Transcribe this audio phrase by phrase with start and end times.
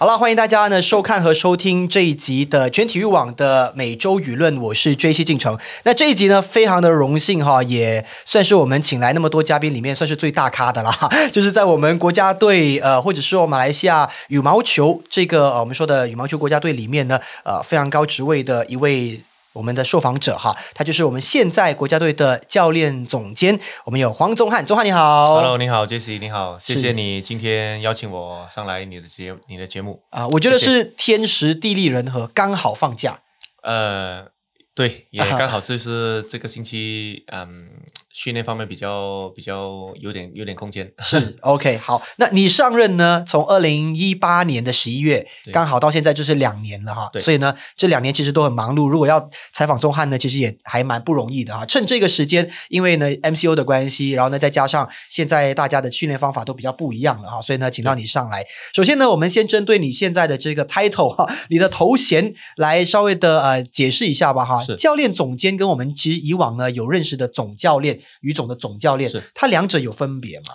[0.00, 5.58] 好了，欢迎大家呢收看和收听这一集的全体育网的每周舆论，我是追西进程。
[5.82, 10.96] 那这一集呢，非常的荣幸哈，也算是我们请来那么多嘉宾里面算是最大咖的啦，
[11.34, 19.20] 就是在我们国家队呃，或者是说马来西亚羽毛球这个呃我们说的羽毛球国家队里面呢，呃非常高职位的一位。
[19.54, 33.20] 我们的受访者哈，他就是我们现在国家队的教练总监，我们有黄宗汉，宗汉你好，Hello，你好，Jesse，你好，谢谢你今天邀请我上来你的节你的节目啊，我觉得是天时地利人和，刚好放假，
[33.62, 34.26] 呃，
[34.74, 37.68] 对，也刚好就是这个星期，嗯。
[38.10, 43.22] 训练方面比较比较有点有点空间是 OK 好，那你上任呢？
[43.28, 47.10] 从二零一八年的十一月，刚好到现在就是两年了哈。
[47.20, 48.88] 所以呢，这两年其实都很忙碌。
[48.88, 51.66] 如果要采访钟汉呢，其实也还蛮不容易的哈。
[51.66, 58.42] 趁这个时间，因为呢 MCO 的关系，然后呢再加上现在大家的训练方法都比较不一样了哈，所以呢，请到你上来。
[58.72, 64.64] 首先呢，我们先针对你现在的这个 title 哈，你的头衔来稍微的呃解释一下吧哈。
[64.78, 67.97] 教练总监跟我们其实以往呢有认识的总教练。
[68.20, 70.46] 于总的总教练，他两者有分别吗？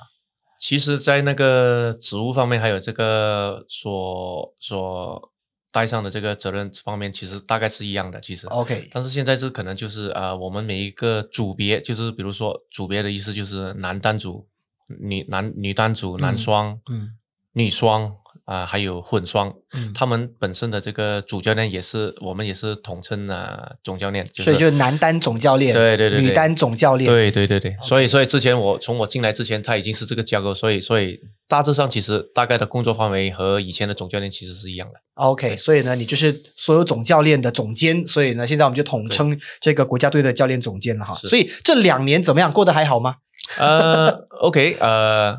[0.60, 5.32] 其实，在那个职务方面，还有这个所所
[5.72, 8.20] 带上的这个责任方面，其实大概是一样的。
[8.22, 8.88] 其实，OK。
[8.92, 14.48] 但是现在是可能就是啊，我们每一个组别，就是比如说组别的意思就是男单组、
[14.88, 17.18] 女男女单组、男双、嗯、
[17.52, 18.16] 女双。
[18.46, 19.54] 啊，还有混双，
[19.96, 35.00] 他们本身的这个主教练也是，我们也是统称啊总教练，所以就是男单总教练，对对对，女单总教练，对对对对，所以所以之前我从我进来之前，他已经是这个架构，所以所以大致上其实大概的工作范围和以前的总教练其实是一样的。
[35.14, 41.14] OK，所以呢，你就是所有总教练的总监，所以呢，现在我们就统称这个国家队的教练总监了哈。
[41.14, 42.52] 所以这两年怎么样？
[42.52, 43.16] 过得还好吗？
[43.58, 44.10] 呃
[44.42, 45.38] ，OK，呃。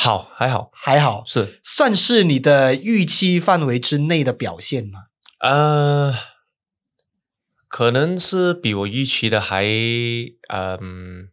[0.00, 5.06] 好，还好，还好，是算是你的预期范围之内的表现吗？
[5.40, 6.14] 呃，
[7.66, 9.64] 可能是比我预期的还，
[10.54, 11.30] 嗯，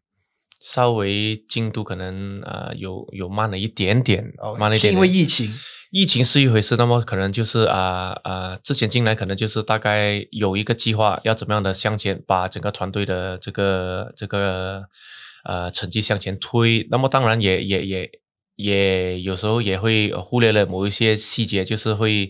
[0.59, 5.47] 稍微进度可能呃有有慢了一点点，哦慢了一点，因为疫情，
[5.91, 14.85] 疫情是一回事，那么可能就是啊啊，之前进来可能就是大概有一个计划，要怎么样的向前把整个团队的这个这个
[15.44, 18.12] 呃成绩向前推，那么当然也也也。
[18.55, 22.29] 也有时候也会忽略了某一些细节，就是会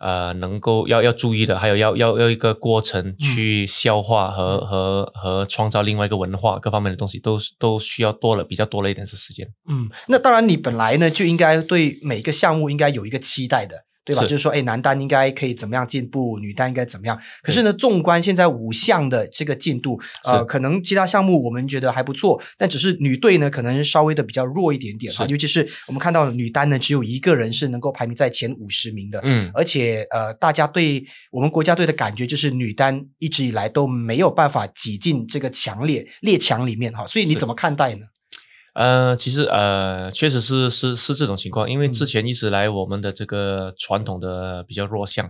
[0.00, 9.46] 呃能够要要注意的，还有要要要一个过程去消化和和和创造另外一个文化各方面的东西，都都需要多了比较多了一点是时间。
[9.68, 13.87] 嗯，那当然你本来呢就应该对每个项目应该有一个期待的。
[14.08, 14.22] 对吧？
[14.22, 17.20] 就是说，哎，男单应该可以怎么样进步，女单应该怎么样？
[17.42, 25.26] 可是呢，纵观现在五项的这个进度，呃，可能其他项目我们觉得还不错，但只是女队呢，可能稍微的比较弱一点点哈。
[25.28, 37.06] 尤其是我们看到女单呢，只有一个人是能够排名在前五十名的，嗯，而且呃，大家对我们国家队的感觉就是女单一直以来都没有办法挤进这个强烈列强里面哈。
[37.06, 38.06] 所以你怎么看待呢？
[38.78, 45.28] 呃，其实呃，确实是是是这种情况，因为之前一直来我们的这个传统的比较弱项，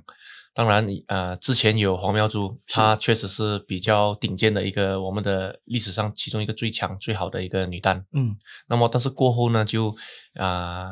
[0.53, 8.37] 当然呃，之前有黄苗珠，她确实是比较顶尖的一个我们的历史上其中一个最强最好的一个女单，嗯，
[8.69, 9.97] 那么但是过后呢，就
[10.35, 10.91] 啊。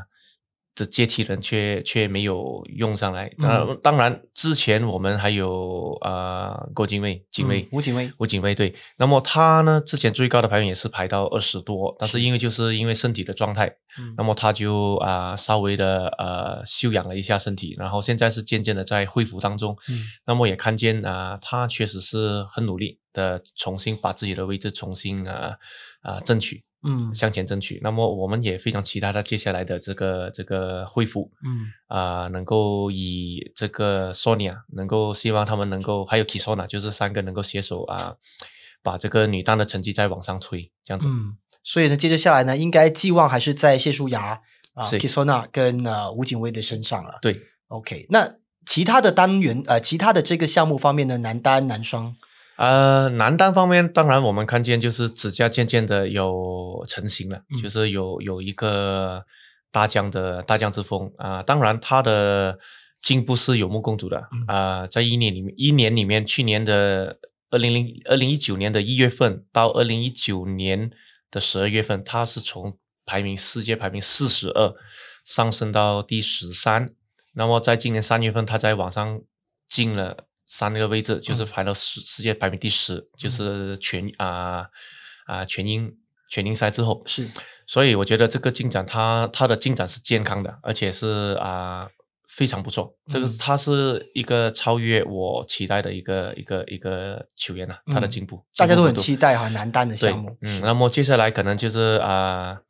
[0.76, 3.32] 这接替人却却没有用上来。
[3.38, 8.74] 呃，当然之前我们还有呃郭景威、景威、吴景威、吴景威对。
[8.98, 13.74] 那么他呢，之前最高的排名也是排到二十多，但是因为就是因为身体的状态，
[14.18, 19.74] 那么他就啊稍微的呃休养了一下身体，然后现在是渐渐的在恢复当中。
[20.26, 25.56] 那么也看见啊，他确实是很努力的重新把自己的位置重新啊
[26.02, 26.62] 啊争取。
[26.86, 27.80] 嗯，向前争取。
[27.82, 31.30] 那么我们也非常期待他接下来的这个这个恢复。
[31.44, 38.14] 嗯啊，能够以这个 Sonia 能够希望他们能够还有 Kisona，就是三个能够携手啊，
[38.82, 41.06] 把这个女单的成绩再往上推，这样子。
[41.08, 44.40] 嗯，所以呢，接着下来呢，应该寄望还是在谢淑雅
[44.74, 47.18] 啊，Kisona 跟呃吴景威的身上了。
[47.20, 48.06] 对，OK。
[48.10, 48.34] 那
[48.64, 52.14] 其他的单元呃，其他的这个项目方面呢，男单、男双。
[52.56, 59.24] 呃，男单方面，当然我们看见就是指甲渐渐的有成型了，就是有有一个
[59.70, 61.42] 大将的大将之风啊。
[61.42, 62.58] 当然他的
[63.02, 67.18] 进步是有目共睹的啊，在一年里面，一年里面，去年的
[67.50, 70.90] 二零零二零一九年的一月份到二零一九年
[71.30, 74.74] 的十二月份，他是从排名世界排名四十二
[75.22, 76.90] 上升到第十三，
[77.34, 79.20] 那么在今年三月份，他在网上
[79.68, 80.24] 进了。
[80.46, 84.66] 三个位置就是排到世世界排名第十，就是全啊
[85.26, 85.92] 啊全英
[86.30, 87.28] 全英赛之后是，
[87.66, 91.88] 所以我觉得这个进展，它它的进展是健康的，而且是啊
[92.28, 92.94] 非常不错。
[93.08, 100.36] 这个他是一个超越我期待的一个一个一个球员啊，他的进步，大家都很期待哈，男单的项目。
[100.42, 102.60] 嗯，那么接下来可能就是啊，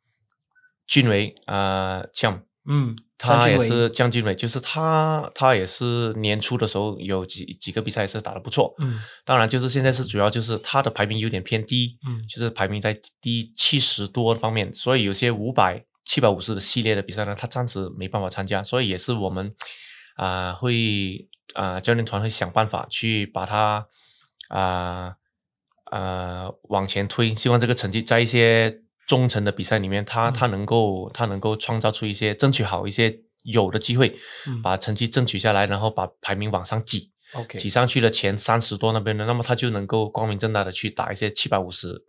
[0.87, 2.95] 俊伟啊，像嗯。
[3.19, 19.51] 他也是江俊伟，就是他，他也是年初的时候有几几个比赛是打的不错，嗯，当然就是现在是主要就是他的排名有点偏低，嗯，就是排名在第七十多方面，所以有些五百、七百五十的系列的比赛呢，他暂时没办法参加，所以也是我们
[20.17, 23.87] 啊会啊教练团会想办法去把他
[24.49, 25.15] 啊
[25.85, 28.83] 啊往前推，希望这个成绩在一些。
[29.07, 34.15] 中层的比赛里面，他他能够他能够创造出一些争取好一些有的机会，
[34.61, 42.03] 把成绩争取下来，然后把排名往上挤，OK，挤上去了前三十多那边的，那么他就能够光明正大的去打一些七百五十，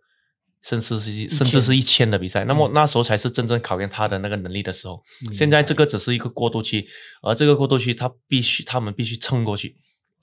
[0.61, 5.01] 甚至是甚至是一千的比赛，那么那时候才是真正考验他的那个能力的时候。
[5.33, 6.85] 现在这个只是一个过渡期，
[7.21, 9.77] 而这个过渡期他必须他们必须撑过去。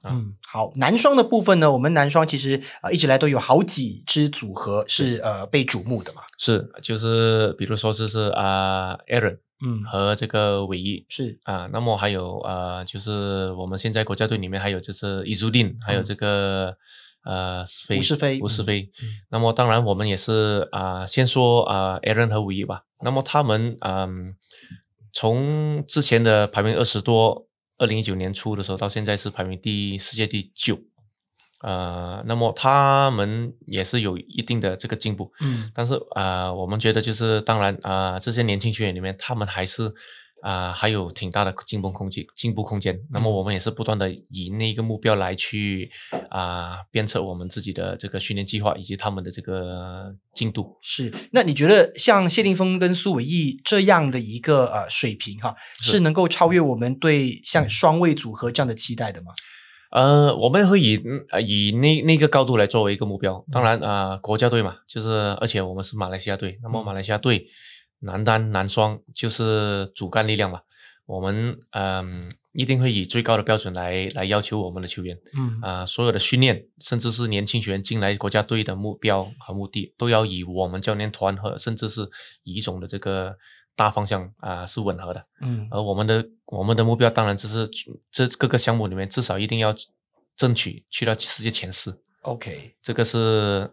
[0.05, 11.41] 嗯，好，男双的部分呢，我们男双其实啊一直来都有好几支组合是呃被瞩目的嘛，是，就是比如说是是啊，Aaron，嗯，和这个韦毅是。
[11.45, 16.77] 啊，那么还有呃，就是我们现在国家队里面还有就是伊苏林，还有这个
[17.25, 17.65] 呃
[17.99, 18.89] 吴世飞，吴世飞，
[19.31, 24.37] 那么当然我们也是啊，先说啊，Aaron 和韦毅吧，那么他们嗯，
[25.13, 27.46] 从之前的排名二十多。
[27.79, 30.79] 二零一九年初的时候，到现在是排名第世界第九，
[31.63, 39.95] 呃，那么他们也是有一定的这个进步，嗯，但是啊，我们觉得就是当然啊，这些年轻球员里面，他们还是。
[40.47, 42.97] 啊，还有挺大的进步空间，进步空间。
[43.11, 45.91] 那么我们也是不断的以那个目标来去
[46.31, 50.79] 啊鞭策我们自己的这个训练计划以及他们的这个进度。
[50.81, 59.33] 是，那你觉得像谢霆锋跟苏伟毅这样的一个呃水平哈，是能够超越我们对像双位组合这样的期待的吗？
[59.91, 61.03] 呃，我们会以
[61.45, 63.45] 以那那个高度来作为一个目标。
[63.51, 65.09] 当然啊，国家队嘛，就是
[65.41, 67.49] 而且我们是马来西亚队，那么马来西亚队。
[68.01, 70.61] 男单、男双就是主干力量嘛，
[71.07, 75.61] 我们嗯一定会以最高的标准来来要求我们的球员，嗯。
[75.63, 82.09] 啊所有的训练，甚至是年轻球员进来国家队的目标和目的，都要以我们教练团和甚至是
[82.45, 83.37] 乙总的这个
[83.75, 87.69] 大方向啊是吻合的，嗯，而我们的我们的目标当然就是
[88.11, 89.75] 这各个项目里面至少一定要
[90.37, 93.71] 争取去到世界前四，OK，这个是。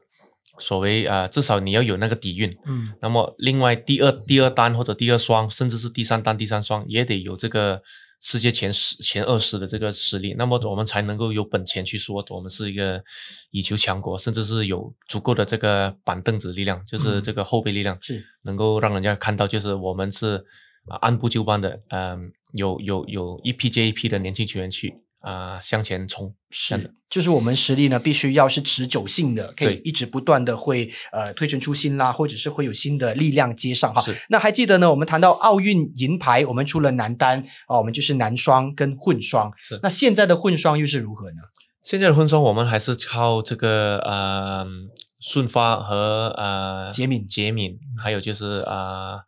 [0.59, 7.81] 所谓啊，至少你要有那个底蕴，嗯，那么另外第二第二单或者第二双，甚至是第三单第三双，也得有这个
[8.21, 13.03] 世界前十前二十的这个实力，那么我们才能够有本钱去说我们是一个
[13.51, 18.23] 以球强国，甚至是有足够的这个板凳子力量，就是这个后备力量，是。
[18.43, 20.37] 能够让人家看到，就是我们是
[20.87, 24.93] 啊按部就班的，嗯，有有有一批接一批的年轻球员去。
[25.23, 34.03] 啊，向前冲是，就是我们实力呢，必须要是持久性的，可以一直不断的会呃推陈出新啦，或者是会有新的力量接上哈。
[34.27, 34.91] 那还记得呢？
[34.91, 39.49] 我们谈到奥运银牌，我们除了男单啊，我们就是男双跟混双。
[39.61, 41.37] 是，那现在的混双又是如何呢？
[41.81, 44.67] 现在的混双，我们还是靠这个呃
[45.21, 49.19] 顺发和呃杰敏杰敏，还有就是啊。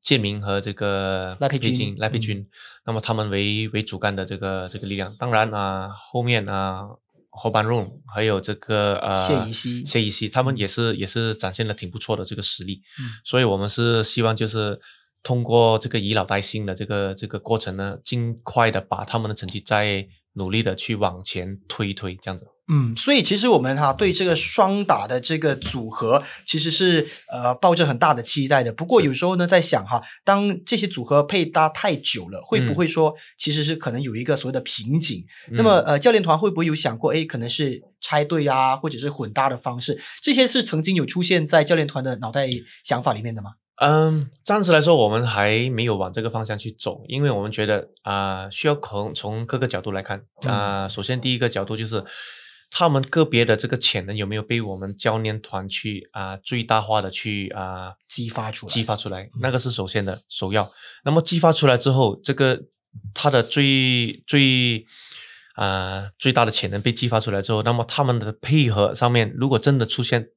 [0.00, 2.46] 建明和这个赖佩君，赖佩君，
[2.86, 6.88] 那么他们为为主干的这个这个力量，当然啊，后面啊，
[7.28, 14.80] 后半路还有这个呃谢怡西，谢怡西，他们也是也是展现了挺不错的这个实力，嗯，所以我们是希望就是
[15.22, 22.46] 通过这个以老带新的这个这个过程呢，尽快的把他们的成绩再努力的去往前推一推，这样子。
[22.72, 28.72] 嗯，所以其实我们哈对这个双打的这个组合其实是呃抱着很大的期待的。
[28.72, 35.24] 不过有时候呢，在想哈，当这些组合配搭太久了，会不会说其实是可能有一个所谓的瓶颈？
[35.50, 40.00] 那么呃，教练团会不会有想过，哎，可能是拆队啊，或者是混搭的方式？
[40.22, 42.46] 这些是曾经有出现在教练团的脑袋
[42.84, 43.54] 想法里面的吗？
[43.82, 50.86] 嗯，暂时来说，我们还没有往这个方向去走，因为我们觉得啊，需要从从各个角度来看啊。
[50.86, 52.04] 首先，第一个角度就是。
[52.72, 58.72] 他们个别的这个潜能有没有被我们教练团去啊最大化的去啊激发出来？
[58.72, 60.70] 激发出来，那个是首先的首要。
[61.04, 62.62] 那么激发出来之后，这个
[63.12, 64.86] 他的最最
[65.54, 70.28] 啊最大的潜能被激发出来之后，那么他们的配合上面，如果真的出现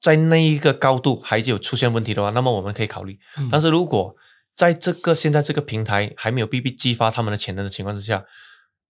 [0.00, 3.20] 在那一个高度还是有出现问题的话，那么我们可以考虑。
[3.52, 4.16] 但是如果
[4.56, 8.24] 在这个现在这个平台还没有必必激发他们的潜能的情况之下，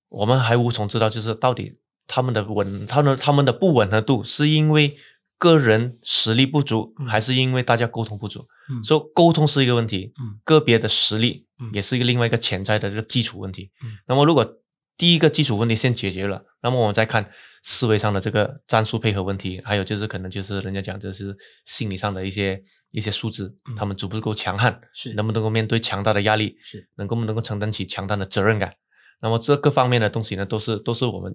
[0.09, 1.76] 我们还无从知道就是到底。
[2.09, 4.97] 他们的稳，他们他们的不吻合度，是因为
[5.38, 8.45] 个人实力不足，还是因为大家沟通不足？
[8.69, 13.71] 嗯，所以沟通是一个问题，嗯，个别的实力，也是一个另外一个潜在的这个基础问题。
[13.85, 14.45] 嗯，那么如果
[14.97, 17.31] 第一个基础问题先解决了，那么我们再看
[17.62, 22.61] 思维上的这个战术配合问题，还有就是可能就是人家讲这是心理上的一些
[22.91, 25.15] 一些素质，他们足不足够强悍，是。
[25.15, 26.88] 能不能够面对强大的压力，是。
[26.97, 28.75] 能够不能够承担起强大的责任感。
[29.21, 31.33] 那么这各方面的东西呢，都是都是我们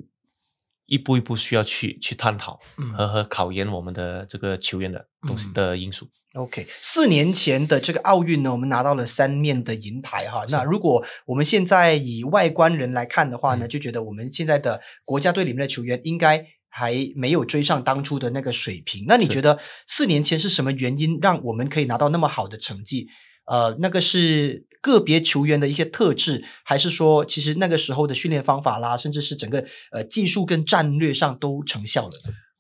[0.86, 2.60] 一步一步需要去去探讨
[2.98, 6.10] 和和考验我们的这个球员的东西的因素。
[6.34, 10.44] OK，四年前的这个奥运呢，我们拿到了三面的银牌哈。
[10.50, 19.06] 那如果我们现在以外观人来看的话呢，就觉得我们现在的国家队里面的球员应该还没有追上当初的那个水平。
[19.08, 23.08] 那你觉得四年前是什么原因让我们可以拿到那么好的成绩？
[23.46, 29.64] 呃，那个是个别球员的一些特质，还是说其实那个时候的训练方法啦，甚至是整个
[29.94, 32.12] 呃技术跟战略上都成效了？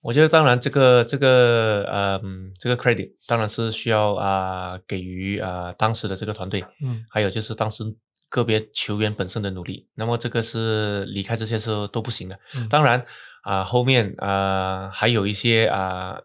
[0.01, 2.21] 我觉得当然这个这个呃
[2.57, 7.83] 这个 credit 当然是需要啊给予啊当时的这个团队，嗯，还有就是当时
[8.29, 9.85] 个别球员本身的努力。
[9.95, 12.39] 那么这个是离开这些是都不行的。
[12.69, 13.05] 当然
[13.43, 16.15] 啊后面啊还有一些啊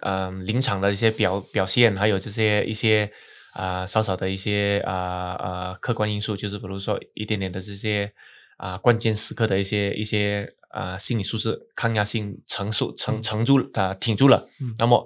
[0.00, 3.12] 嗯临场的一些表表现，还有这些一些。
[3.58, 8.12] 啊，少少的一些啊啊客观因素，就是比如说一点点的这些
[8.56, 14.48] 啊关键时刻的一些一些啊心理素质、抗压性、承受、承承住啊挺住了，
[14.78, 15.04] 那么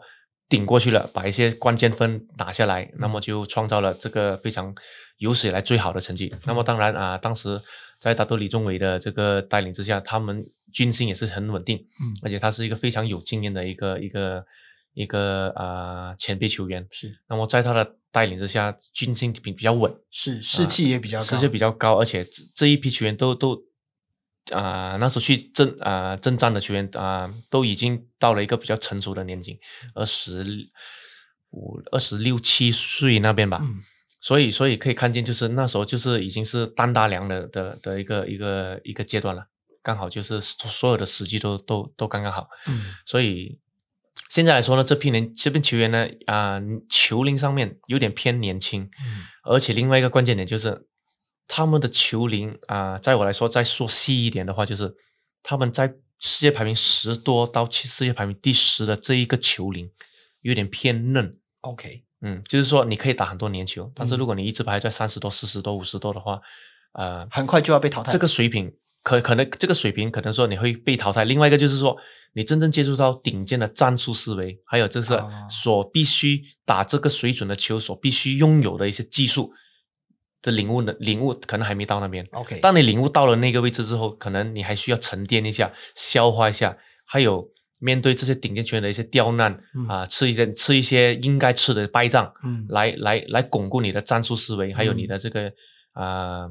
[0.50, 4.74] 顶过去了，把一些关键分打下来，那么就创造了这个非常
[5.16, 6.34] 有史以来最好的成绩。
[6.44, 7.58] 那么当然啊，当时
[7.98, 14.44] 在达多李宗伟的这个带领之下，他们军心也是很稳定，嗯，而且他是一个非常有经验的一个一个
[14.94, 17.14] 一个啊前辈球员，是。
[17.28, 23.58] 那么在他的带领之下，军心比比较稳，是士气也比较士气比较高，而且这这一批球员都都
[24.52, 29.58] 啊，那时候去征啊征战的球员啊，都已经到了一个比较成熟的年纪，
[29.94, 30.44] 二十
[31.52, 33.62] 五、二十六七岁那边吧。
[34.20, 39.46] 所以，所以可以看见，就是那时候就是已经是担大梁的的的一个一个一个阶段了，
[39.82, 42.46] 刚好就是所有的时机都都都刚刚好。
[42.66, 43.58] 嗯，所以。
[44.32, 46.58] 现在来说呢，这批人这批球员呢，啊，
[46.88, 50.86] 球龄上面有点偏年轻，嗯，而且另外一个关键点就是
[51.46, 54.96] 他们的球龄啊，在我来说再说细一点的话，就是
[55.42, 55.86] 他们在
[56.18, 59.90] 世界排名十多到世界排名第十的这一个球龄
[60.40, 61.36] 有点偏嫩。
[61.60, 66.40] OK，嗯，就是说你可以打很多年球，但是如果你一直排在三十多、四十多、五十多的话，
[66.94, 68.10] 呃，很快就要被淘汰。
[68.10, 68.72] 这个水平。
[69.02, 71.96] 可可能这个水平可能说你会被淘汰，另外一个就是说
[72.34, 79.52] 你真正接触到顶尖的战术思维，还有就是所必须打这个水准的球所必须拥有的一些技术
[80.40, 82.24] 的领悟的领悟，可能还没到那边。
[82.30, 95.52] OK，当你领悟到了那个位置之后，可能你还需要沉淀一下，消化一下，还有面对这些顶尖球员的一些刁难啊，吃一些吃一些应该吃的败仗，嗯，来来来巩固你的战术思维，还有你的这个
[95.94, 96.46] 啊。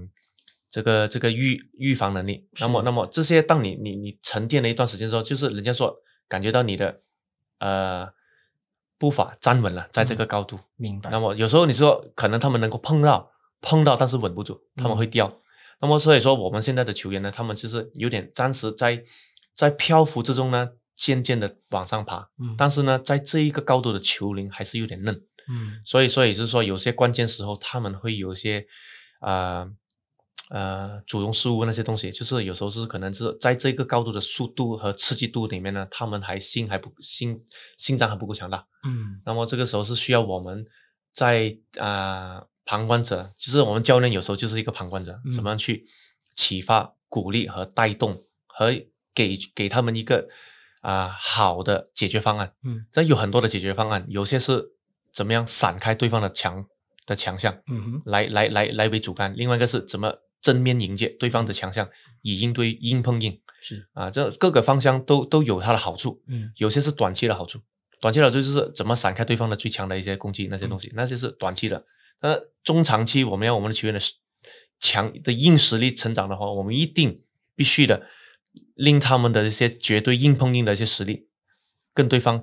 [0.72, 5.94] 这个这个预预防能力，那么那么这些，当你你你沉淀了一段时间之后，就是人家说
[6.30, 7.01] 感觉到你的
[7.60, 8.08] 呃
[8.98, 10.58] 步伐站稳了，在这个高度。
[10.78, 11.10] 明白。
[11.12, 15.42] 那么有时候你说可能他们能够碰到碰到，但是稳不住，他们会掉。
[15.82, 19.04] 那么所以说我们现在的球员呢，他们就是有点暂时在
[19.54, 22.30] 在漂浮之中呢，渐渐的往上爬。
[22.40, 22.56] 嗯。
[22.58, 25.13] 但是呢，在这一个高度的球龄还是有点嫩。
[25.50, 25.82] 嗯。
[25.84, 28.66] 所以所以就是说，有些关键时候他们会有些
[29.20, 29.66] 啊。
[29.66, 29.72] 呃，
[31.08, 37.41] 主动失误那些东西，就是有时候是可能是在这个高度的速度和刺激度里面呢，他们还心还不心
[37.77, 38.67] 心脏还不够强大。
[38.86, 40.65] 嗯，那么这个时候是需要我们
[41.13, 45.86] 在啊旁观者，就是我们教练有时候就是一个旁观者，怎么样去
[46.36, 48.74] 启发、鼓励和带动，和
[49.15, 50.27] 给给他们一个
[50.81, 52.53] 啊好的解决方案。
[52.65, 54.74] 嗯，这有很多的解决方案，有些是
[55.13, 56.65] 怎么样闪开对方的强
[57.05, 60.13] 的强项，嗯哼，来来来来为主干，另外一个是怎么。
[60.41, 61.88] 正面迎接对方的强项，
[62.24, 66.21] 以应对硬碰硬是啊，这各个方向都都有它的好处。
[66.27, 67.60] 嗯，有些是短期的好处，
[68.00, 71.86] 短期的好处就是怎么闪开对方的最强的一些攻击那些东西，那些是短期的。
[72.21, 74.00] 那中长期我们要我们的球员的
[74.79, 77.21] 强的硬实力成长的话，我们一定
[77.55, 78.07] 必须的
[78.74, 81.27] 令他们的一些绝对硬碰硬的一些实力
[81.93, 82.41] 跟对方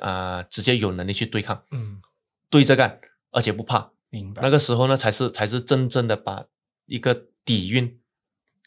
[0.00, 2.02] 啊直接有能力去对抗，嗯，
[2.50, 3.92] 对着干，而且不怕。
[4.10, 4.42] 明白。
[4.42, 6.44] 那个时候呢，才是才是真正的把。
[6.86, 7.14] 一个
[7.44, 8.00] 底蕴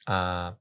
[0.05, 0.57] 啊，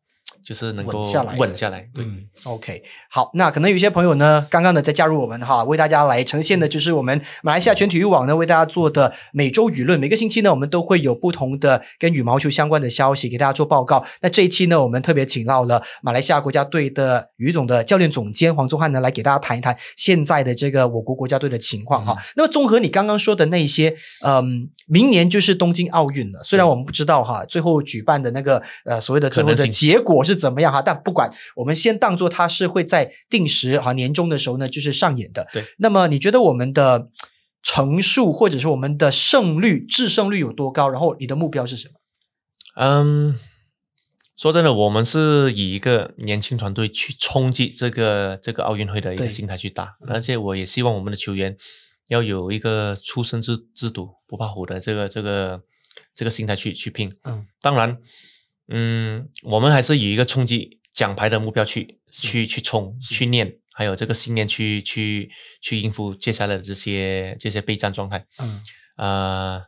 [0.49, 1.87] 就是能够稳下来稳下来。
[1.93, 10.01] 对，嗯，OK，好，那可能有些朋友呢，刚刚呢在加入我们哈，为大家来呈现的就是我们马来西亚全体育网呢为大家做的每周舆论。
[10.01, 14.03] 每个星期呢，我们都会有不同的跟羽毛球相关的消息给大家做报告。
[14.23, 22.17] 那这一期呢，我们特别请到了马来西亚国家队的于总的教练总监黄宗汉呢，来给大家谈一谈现在的这个我国国家队的情况哈。
[22.37, 35.47] 那么综合你刚刚说的那些，嗯，明年就是东京奥运了，虽然我们不知道哈，最后举办的那个呃所谓的最后的结果是怎么样哈，但不管，我们先当做它是会在定时哈年终的时候呢，就是上演的。
[35.53, 37.11] 对，那么你觉得我们的
[37.63, 40.89] 成数或者是我们的胜率、制胜率有多高？
[40.89, 41.95] 然后你的目标是什么？
[42.81, 43.37] 嗯，
[44.37, 51.57] 说真的，我们是以一个年轻团队去冲击这个这个奥运会的一个心态去打，而且我也希望我们的球员
[52.07, 55.61] 要有一个出生之之犊不怕虎的这个这个
[56.15, 57.11] 这个心态去去拼。
[57.25, 57.99] 嗯，当然，
[58.69, 68.27] 嗯，我们还是以一个冲击奖牌的目标去去去冲去练，还有这个信念去去去应付接下来的这些这些备战状态。
[68.39, 68.63] 嗯。
[68.97, 69.63] 呃，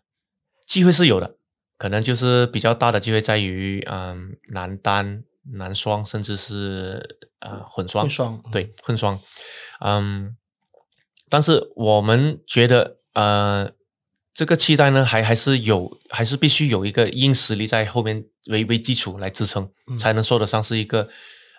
[0.66, 1.36] 机会是有的，
[1.78, 9.20] 可能就是比较大的机会在于，嗯、男单、男双，甚至是呃混双，混双对混双，
[9.84, 10.36] 嗯，
[11.28, 13.70] 但是我们觉得，呃，
[14.32, 19.98] 这个期待呢，还还是有，还是必须有一个硬实力在后面为为基础来支撑，嗯。
[19.98, 21.08] 才能说得上是一个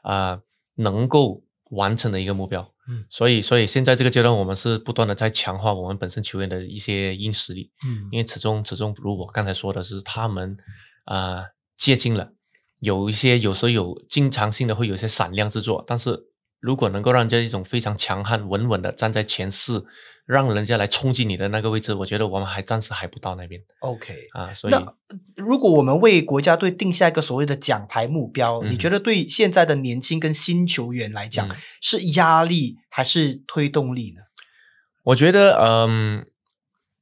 [0.04, 0.42] 啊、呃
[0.76, 2.62] 能够完成的一个目标。
[2.90, 3.06] 嗯。
[3.10, 8.08] 所以，所以现在这个阶段，我们是不断的在强化我们本身球员的一些硬实力，嗯。
[8.12, 10.58] 因为始终始终如我刚才说的是，他们
[11.06, 11.44] 啊、呃
[11.78, 12.32] 接近了，
[12.80, 16.18] 有一些有时候有经常性的会有一些闪亮之作，但是
[16.60, 19.86] 如果能够让人家一种非常强悍、稳稳的站在前四，
[20.32, 24.16] 让人家来冲击你的那个位置，我觉得我们还暂时还不到那边，OK。
[24.32, 24.96] 啊，所以那
[25.36, 34.22] 如果我们为国家队定下一个所谓的奖牌目标，你嗯觉得对现在的年轻跟新球员来讲，嗯是压力还是推动力呢？
[35.04, 36.26] 我觉得，嗯，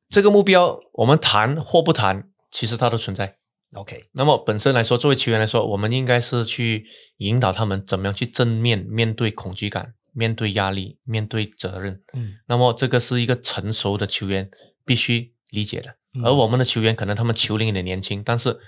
[0.10, 3.36] 这个目标我们谈或不谈，其实它都存在。
[3.74, 12.02] OK，那么本身来说，作为球员来说，我们应该是去引导他们怎么样去正面面对恐惧感、面对压力、面对责任。
[12.14, 14.50] 嗯那么这个是一个成熟的球员
[14.86, 15.96] 必须理解的。
[16.16, 18.60] 嗯而我们的球员可能他们球龄有点年轻，但是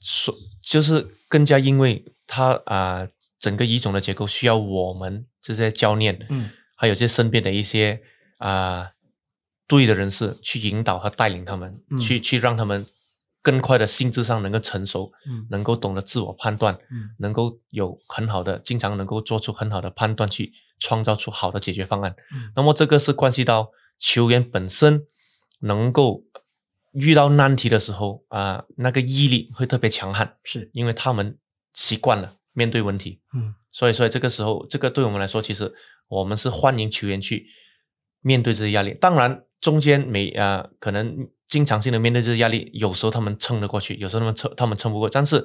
[0.00, 8.02] 所就是更加因为他啊、整个乙种的结构需要我们这些教练，嗯还有这身边的一些
[8.38, 8.90] 啊、
[9.66, 12.84] 对的人士去引导和带领他们，嗯去去让他们
[13.44, 22.16] 更快的心智上能够成熟，嗯能够懂得自我判断，嗯能够有很好的，经常能够做出很好的判断，去创造出好的解决方案。
[22.34, 25.06] 嗯那么这个是关系到球员本身
[25.60, 26.24] 能够
[26.92, 31.38] 遇到难题的时候啊、那个毅力会特别强悍，是因为他们
[31.74, 33.20] 习惯了面对问题。
[33.34, 35.70] 嗯所以，所以这个时候，这个对我们来说，其实
[36.08, 37.46] 我们是欢迎球员去
[38.22, 38.94] 面对这些压力。
[38.94, 45.08] 当然，中间每啊、可能经常性的面对这些压力，有时候他们撑得过去，有时候他们撑他们撑不过。
[45.08, 45.44] 但是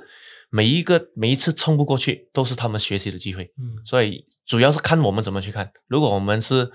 [0.49, 3.43] 每一个每一次撑不过去，都是他们学习的机会。
[3.57, 5.71] 嗯所以主要是看我们怎么去看。
[5.87, 6.71] 如果我们是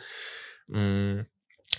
[0.72, 1.24] 嗯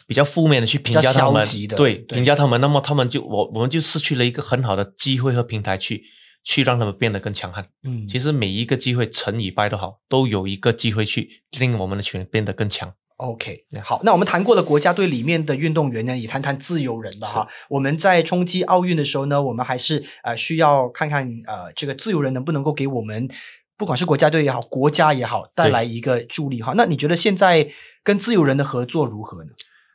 [0.07, 6.03] 比较负面的去评价他们对评价他们，那么他们就我我们就失去了一个很好的机会和平台去
[6.43, 7.65] 去让他们变得更强悍。
[7.83, 12.93] 嗯，其实每一个机会，成与败都好，都有一个机会去令我们的球员变得更强。
[13.17, 17.47] OK，好，那我们谈过了国家队里面的运动员呢，也谈谈自由人吧哈。
[17.69, 23.29] 我们在冲击奥运的时候呢，我们还是呃需要看看呃这个自由人能不能够给我们，
[23.77, 26.73] 不管是国家队也好，国家也好，带来一个助力哈。
[26.75, 27.69] 那你觉得现在
[28.03, 29.51] 跟自由人的合作如何呢？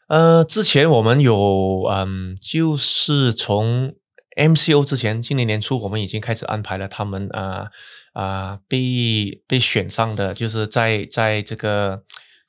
[0.08, 3.94] 呃，之前我们有嗯，就是从
[4.34, 7.66] MCO 之前，今年年初我们已经开始安排了他们啊
[8.12, 12.02] 啊、被被选上的，就是在在这个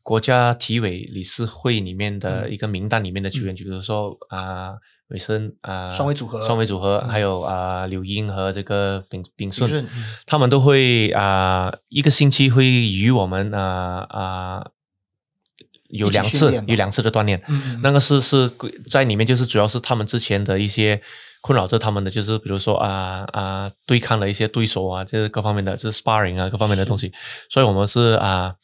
[0.03, 4.73] 国家体委理事会里面的一个名单里面的球员，就比如说啊。
[5.11, 6.39] 韦森啊，双维组合。
[6.47, 7.09] 双维组合，嗯。
[7.09, 9.85] 还有啊、柳英和这个炳炳顺，
[10.25, 14.65] 他们都会啊、一个星期会与我们啊啊、
[15.89, 18.49] 有两次有两次的锻炼，嗯那个是是
[18.89, 21.01] 在里面就是主要是他们之前的一些
[21.41, 27.11] 困扰着他们的，就是比如说啊啊、对抗的一些对手啊，这是各方面的，这是 sparring 啊各方面的东西，
[27.49, 28.55] 所以我们是啊、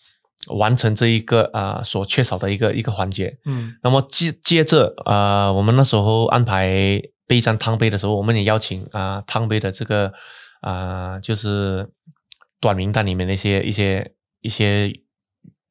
[0.47, 3.38] 完成这一个啊、所缺少的一个一个环节。
[3.45, 3.75] 嗯。
[3.83, 10.13] 那么接接着啊、我们那时候安排备战汤杯的时候，我们也邀请啊、汤杯的这个
[10.62, 11.89] 啊、就是
[12.60, 14.91] 短名单里面的一些一些一些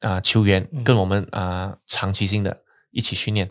[0.01, 0.85] 啊、球员嗯。
[0.85, 2.59] 跟我们啊、长期性的
[2.97, 3.49] 一起训练，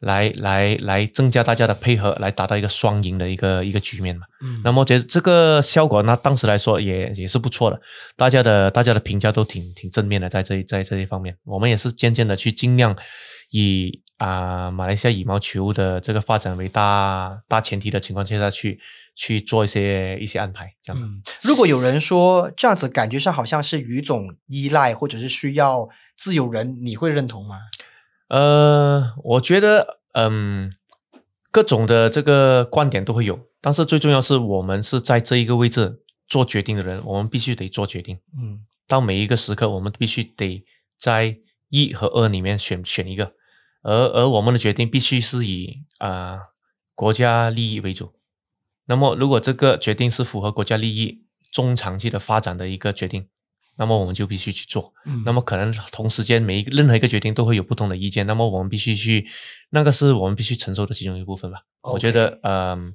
[0.00, 4.26] 来来来增加大家的配合，来达到一个双赢的一个一个局面嘛。
[4.42, 7.80] 嗯，那么觉得这个效果，那当时来说也也是不错的，
[8.16, 12.96] 大家的大家的评价都挺挺正面的，在这在这一方面，我们也是渐渐的去尽量
[13.50, 18.80] 以啊马来西亚羽毛球的这个发展为大大前提的情况下去
[19.14, 21.04] 去做一些一些安排，这样子。
[21.42, 27.56] 如果有人说这样子感觉上好像是语种依赖，或者是需要自由人，你会认同吗？
[28.28, 30.72] 呃，我觉得，嗯，
[31.50, 38.18] 各种的这个观点都会有，但是最重要是我们是在这一个位置做决定的人，我们必须得做决定。
[38.36, 40.62] 嗯，到每一个时刻，我们必须得
[40.98, 41.38] 在
[41.70, 43.32] 一和二里面选选一个，
[43.82, 46.38] 而而我们的决定必须是以啊
[46.94, 48.12] 国家利益为主。
[48.84, 53.28] 那么，如果这个决定是符合国家利益、中长期的发展的一个决定。
[53.78, 54.92] 那么我们就必须去做，
[55.24, 59.26] 那么可能同时间每一个任何一个决定都会有不同的意见，那么我们必须去，
[59.70, 61.60] 那个是我们必须承受的其中一部分吧。
[61.82, 62.94] 我觉得，嗯。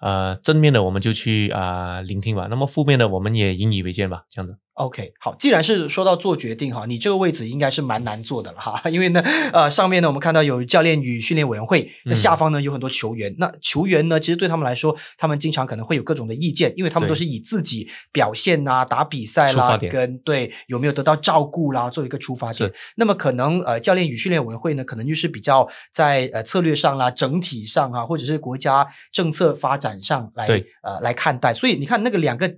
[0.00, 4.56] 呃，正面的我们就去啊聆听吧，那么负面的我们也引以为戒吧，这样子。
[4.78, 9.20] OK，好，既然是说到做决定哈，你这个位置应该是蛮难做的了哈，因为呢，
[9.52, 22.72] 呃，上面呢我们看到有教练与训练委员会，那下方呢有很多球员，那球员呢其实对他们来说，他们经常可能会有各种的意见，因为他们都是以自己表现呐、打比赛啦，跟对有没有得到照顾啦做一个出发点。
[22.94, 30.46] 那么可能呃教练与训练委员会呢，可能就是比较在呃策略上啦、整体上啊，或者是国家政策发展上来
[30.82, 32.54] 呃来看待，所以你看那个两个。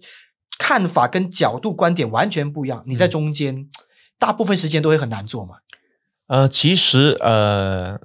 [0.60, 3.66] 看法跟角度观点完全不一样，你在中间，
[4.18, 5.54] 大部分时间都会很难做嘛。
[6.26, 7.98] 呃，其实呃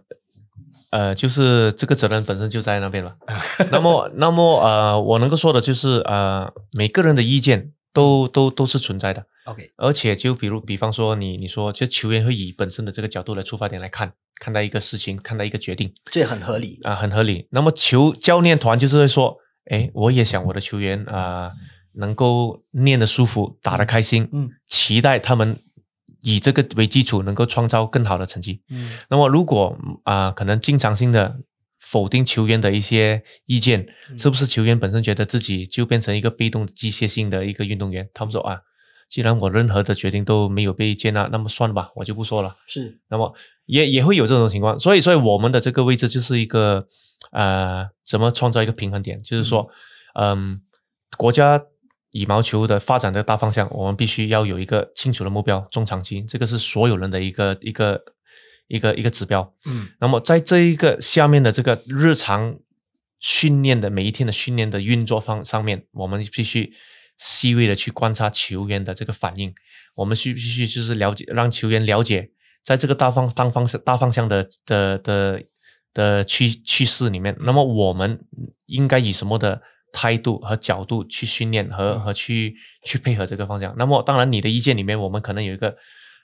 [0.90, 3.18] 呃，就是这个责任本身就在那边了。
[3.70, 9.26] 那么，那么呃，我能够说的就是呃，每个人的意见都都都是存在的。
[9.44, 17.50] OK，而且就比如比方说你你说，就球员会以本身的这个角度来出发点来看看待一个事情，看待一个决定，这很合理啊，很合理。
[17.52, 19.38] 那么球教练团就是会说，
[19.70, 21.52] 哎，我也想我的球员啊。
[21.98, 25.60] 能够练得舒服，打得开心，嗯，期待他们
[26.22, 28.92] 以这个为基础，能够创造更好的成绩，嗯。
[29.10, 31.40] 那么如果啊，可能经常性的
[31.80, 38.10] 否定球员的一些意见，是不是球员本身觉得自己就变成一个被动机械性的一个运动员？
[38.14, 38.62] 他们说啊，
[39.08, 42.56] 既然我任何的决定都没有被接纳，那么算了吧，我就不说了。
[42.66, 43.36] 是，那么
[43.68, 46.88] 也也会有这种情况，所以，所以我们的这个位置就是一个
[47.32, 49.22] 呃，怎么创造一个平衡点？
[49.22, 49.70] 就是说，
[50.16, 50.62] 嗯，
[51.18, 51.64] 国家。
[52.16, 58.02] 羽毛球的发展的大方向，我们必须要有一个清楚的目标，中长期，这个是所有人的一个一个
[58.68, 59.54] 一个一个指标。
[59.66, 62.58] 嗯，那么在这一个下面的这个日常
[63.20, 66.72] 训练的每一天的训练的运作方上面，我们必须
[67.18, 69.54] 细微的去观察球员的这个反应，
[69.96, 72.32] 我们需必须就是了解，让球员了解，
[72.64, 75.44] 在这个大方大方向大方向的的的
[75.94, 78.26] 的趋趋势里面，那么我们
[78.68, 79.62] 应该以什么的？
[79.96, 82.54] 态度和角度去训练和和去
[82.84, 83.74] 去配合这个方向。
[83.78, 85.74] 那么，当然你的意见里面，我们可能有一个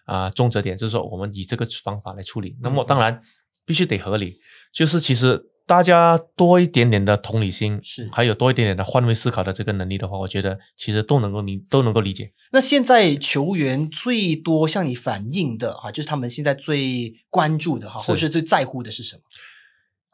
[0.04, 2.58] 啊重折点，就是说我们以这个方法来处理。
[2.62, 3.22] 那么，当然
[3.66, 4.36] 必须得合理，
[4.74, 12.34] 就是其实大家多一点点的同理心，是还有多一点点的换位思考的这个能力的话，我觉得其实都能够理都能够理解。
[12.52, 19.22] 那现在球员最多向你反映的哈，就是他们现在最关注的哈，或是最在乎的是什么？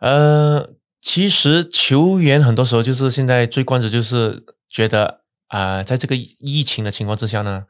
[0.08, 0.76] 呃。
[1.02, 7.64] 其实球员很多时候就是现在最关注，就是觉得啊，在这个疫情的情况之下呢，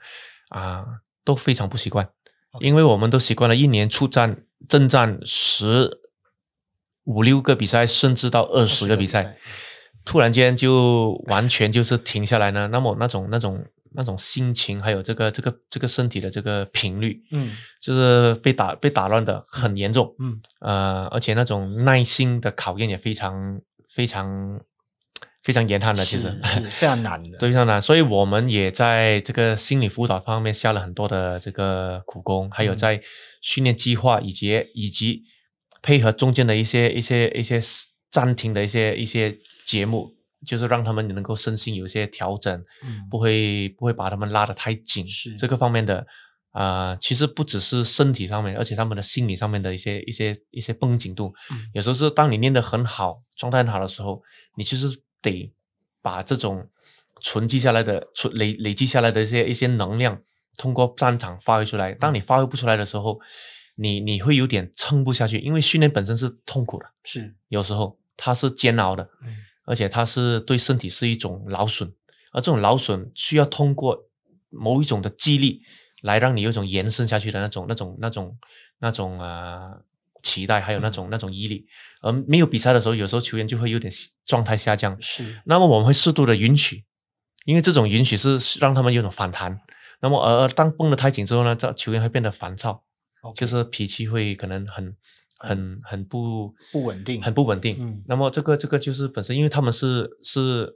[0.49, 0.85] 啊
[1.23, 2.09] 都非常不习惯，
[2.59, 5.99] 因为我们都习惯了一年出战征战十
[7.03, 9.37] 五六个比赛，甚至到二十个比赛，
[10.03, 13.65] 突然间就完全就是停下来呢，那么那种那种。
[13.97, 24.61] 那种心情，还有这个这个这个身体的这个频率，嗯，就是被打被打乱的很严重，嗯，呃，而且那种耐心的考验也非常非常
[25.41, 26.31] 非常严寒的，其实
[26.69, 27.81] 非常难的， 非常难。
[27.81, 33.01] 所以我们也在这个心理辅导方面下了很多的这个苦功，还有在
[33.41, 35.23] 训练计划以及以及
[35.81, 37.59] 配合中间的一些一些一些
[38.11, 40.16] 暂停的一些一些节目。
[40.47, 42.63] 就是让他们能够身心有一些调整，
[43.11, 45.07] 不会不会把他们拉得太紧。
[45.07, 46.07] 是这个方面的
[46.51, 51.31] 啊，其实不只是身体上面，而且他们的心理上面的一些一些一些绷紧度。
[51.73, 54.23] 有时候是当你练得很好，状态很好的时候，
[54.55, 54.87] 你其实
[55.21, 55.53] 得
[56.01, 56.67] 把这种
[57.21, 60.19] 存积下来的、存累累积下来的一些一些能量，
[60.57, 61.91] 通过战场发挥出来。
[61.91, 63.19] 当你发挥不出来的时候，
[63.75, 69.07] 你你会有点撑不下去，因为训练本身是痛苦的，是有时候它是煎熬的。
[69.67, 71.93] 而且它是对身体是一种劳损，
[72.31, 74.07] 而这种劳损需要通过
[74.49, 75.61] 某一种的激励
[76.01, 78.37] 来让你有一种延伸下去的那种、那种、那种、
[78.79, 79.73] 那种啊
[80.23, 81.67] 期待，还有那种那种毅力。
[82.01, 83.91] 而没有比赛的时候，有时候球员就会有点
[84.23, 84.95] 状态下降。
[85.01, 86.85] 是，那么我们会适度的允许，
[87.45, 89.59] 因为这种允许是让他们有种反弹。
[89.99, 92.83] 那么而当绷得太紧之后呢，这球员会变得烦躁，
[93.35, 94.95] 就是脾气会可能很
[95.39, 97.77] 很很不不稳定，很不稳定。
[97.79, 100.67] 嗯，那么这个这个就是本身，因为他们是是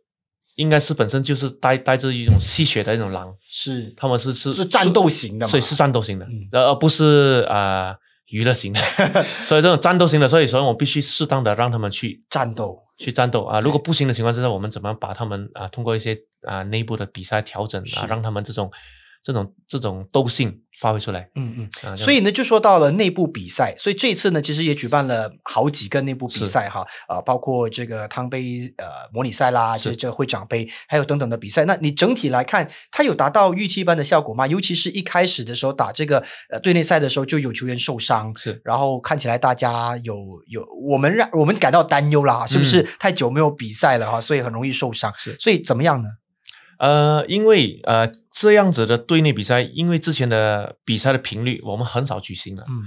[0.56, 7.96] 应该是本身就是带带着一种吸血的一种狼，是他们是是是战斗型的，所以是战斗型的，而而不是啊
[8.28, 8.80] 娱乐型的。
[9.46, 13.60] 所以这种战斗型的，所以所以我必须适当的让他们去战斗，去战斗啊。
[13.60, 18.72] 如果不行的情况之下，我们怎么样把他们啊通过一些啊内部的比赛调整啊，让他们这种。
[19.24, 31.66] 这种这种斗性发挥出来，嗯嗯，所以呢，就说到了内部比赛，所以这次呢，其实也举办了好几个内部比赛哈，啊，包括这个汤杯呃模拟赛啦，这这会长杯，还有等等的比赛。
[31.66, 34.48] 那你整体来看，它有达到预期般的效果吗？
[34.48, 40.16] 尤其是一开始的时候打这个呃队内赛的时候，就有球员受伤，是，然后看起来大家有
[40.48, 46.08] 有我们让我们感到担忧啦，是不是太久没有比赛了哈，所以很容易受伤，是，所以怎么样呢？
[46.82, 52.66] 呃，因为呃这样子的队内比赛，因为之前的比赛的频率我们很少举行了。
[52.68, 52.82] 嗯，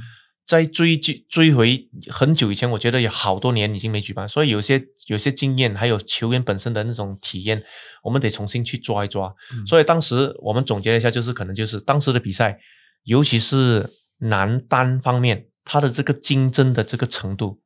[0.44, 7.62] 在追追追回很久以前，我觉得有好多年已经没举办，所以有些有些经验，还有球员本身的那种体验，
[8.02, 9.32] 我们得重新去抓一抓。
[9.64, 12.58] 所以当时我们总结了一下，就是可能就是当时的比赛，
[13.04, 17.60] 尤其是男单方面，他的这个竞争的这个程度。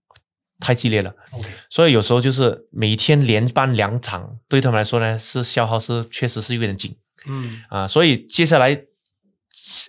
[0.60, 1.12] 太激烈了，
[1.70, 6.96] 所以有时候就是每天连办两场，对他们来说呢是消耗，是确实是有点紧。
[7.26, 7.62] 嗯。
[7.68, 8.76] 啊，所以接下来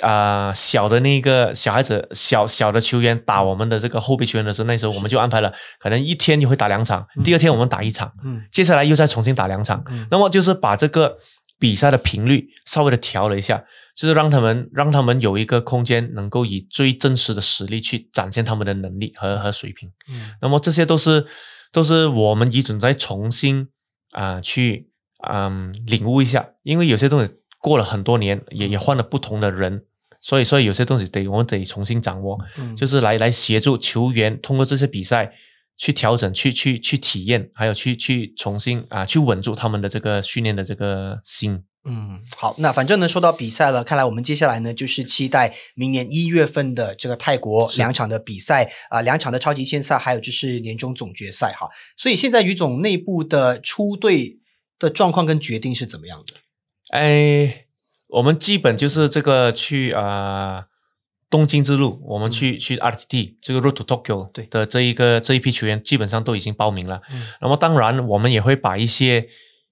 [0.01, 11.17] 啊小的那个小孩子小小的球员打我们的这个后备球员的时候，那时候我们就安排了，可能一天就会打两场，第二天我们打一场，嗯，接下来又再重新打两场，那么就是把这个
[11.59, 13.63] 比赛的频率稍微的调了一下。
[13.99, 19.91] 就是让他们让他们有一个空间，能够以最真实的实力去展现他们的能力和和水平。
[20.07, 21.27] 嗯，那么这些都是
[21.73, 23.67] 都是我们一准在重新
[24.11, 24.89] 啊去
[25.27, 29.83] 嗯领悟一下，因为有些东西过了很多年，也也换了不同的人，
[30.21, 32.39] 所以所以有些东西得我们得重新掌握，
[32.77, 35.33] 就是来来协助球员通过这些比赛
[35.75, 41.65] 去调整、去去去体验，还有去去重新啊去稳住他们的这个训练的这个心。
[41.85, 51.69] 嗯，好，那反正呢，说到比赛了，看来我们接下来呢，就是期待明年一月份的这个泰国两场的比赛啊，两场的超级线赛，还有就是年终总决赛哈。
[51.95, 54.39] 所以现在于总内部的出队
[54.77, 56.33] 的状况跟决定是怎么样的？
[56.89, 57.65] 哎，
[58.07, 60.65] 我们基本就是这个去啊
[61.29, 67.01] 东京之路，我们去去 RTT 这个 Road to Tokyo 对的这一个这一批球员基本上都已经报名了。
[67.11, 69.29] 嗯，那么当然我们也会把一些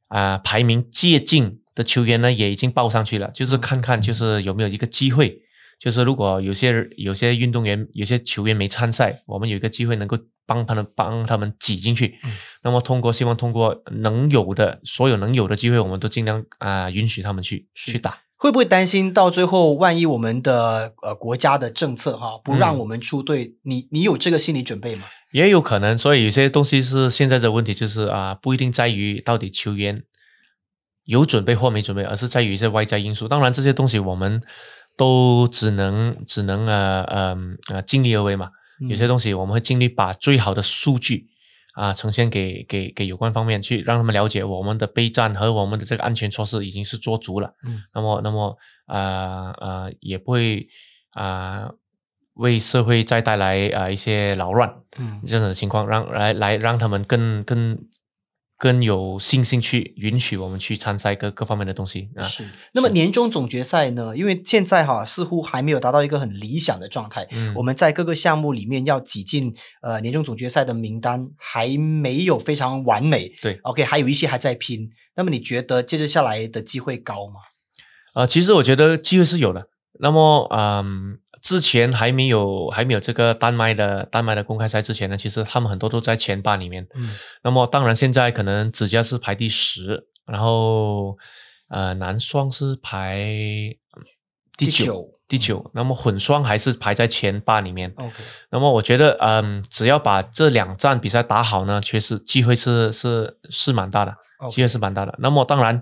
[0.08, 1.60] 啊排名接近。
[1.78, 5.44] 的球员呢也已经报上去了，就是看看就是有没有一个机会，
[5.80, 12.16] 就是如果有些有些运动员有些球员没参赛，我们有一个机会能够帮他们帮他们挤进去。
[12.64, 18.18] 那么通过希望通过能有的所有能有的机会，我们都尽量啊允许他们去去打。
[18.40, 25.06] 会不会担心到最后万一我们的呃国家的政策哈不让我们出队，你你有这个心理准备吗？
[25.32, 30.04] 也有可能，所以有些东西是现在的问题就是啊不一定在于到底球员。
[31.08, 33.28] 有准备或没准备，而是在于一些外在因素。
[33.30, 34.42] 当然，这些东西我们
[34.98, 37.38] 都只能只能呃呃
[37.70, 38.52] 呃尽力而为嘛。
[38.90, 41.28] 有些东西我们会尽力把最好的数据
[41.76, 47.56] 啊呈现给给给有关方面，去让他们了解我们的备战和我们的这个安全措施已经是做足了。
[47.66, 50.68] 嗯，那么那么呃呃也不会
[51.14, 51.70] 啊
[52.34, 54.72] 为社会再带来啊一些扰乱。
[55.00, 57.80] 嗯，这种情况让来来让他们更更。
[58.58, 62.24] 更有信心去允许我们去参赛各各方面的东西啊。
[62.24, 62.44] 是。
[62.74, 64.18] 那么年终总决赛呢？
[64.18, 67.28] 因为现在哈似乎还没有达到一个很理想的状态。
[67.32, 67.54] 嗯。
[67.56, 73.30] 我们在各个项目里面要挤进呃年终总决赛的名单还没有非常完美。
[73.42, 73.60] 对。
[73.64, 74.90] OK，还有一些还在拼。
[75.16, 77.36] 那么你觉得接着下来的机会高吗？
[78.16, 79.70] 呃，其实我觉得机会是有的。
[80.00, 81.20] 那么，嗯。
[81.48, 86.86] 之前还没有还没有这个丹麦的丹麦的公开赛之前呢，其实他们很多都在前八里面。
[86.94, 87.10] 嗯，
[87.42, 91.18] 那么当然现在可能指甲是排第十，然后
[91.70, 93.26] 呃男双是排
[94.58, 97.94] 第九第九，那么混双还是排在前八里面。
[97.96, 98.16] OK，
[98.52, 104.14] 那么我觉得嗯，只要把这两站比赛打好呢，确实机会是是是蛮大的，
[104.50, 105.16] 机会是蛮大的。
[105.20, 105.82] 那么当然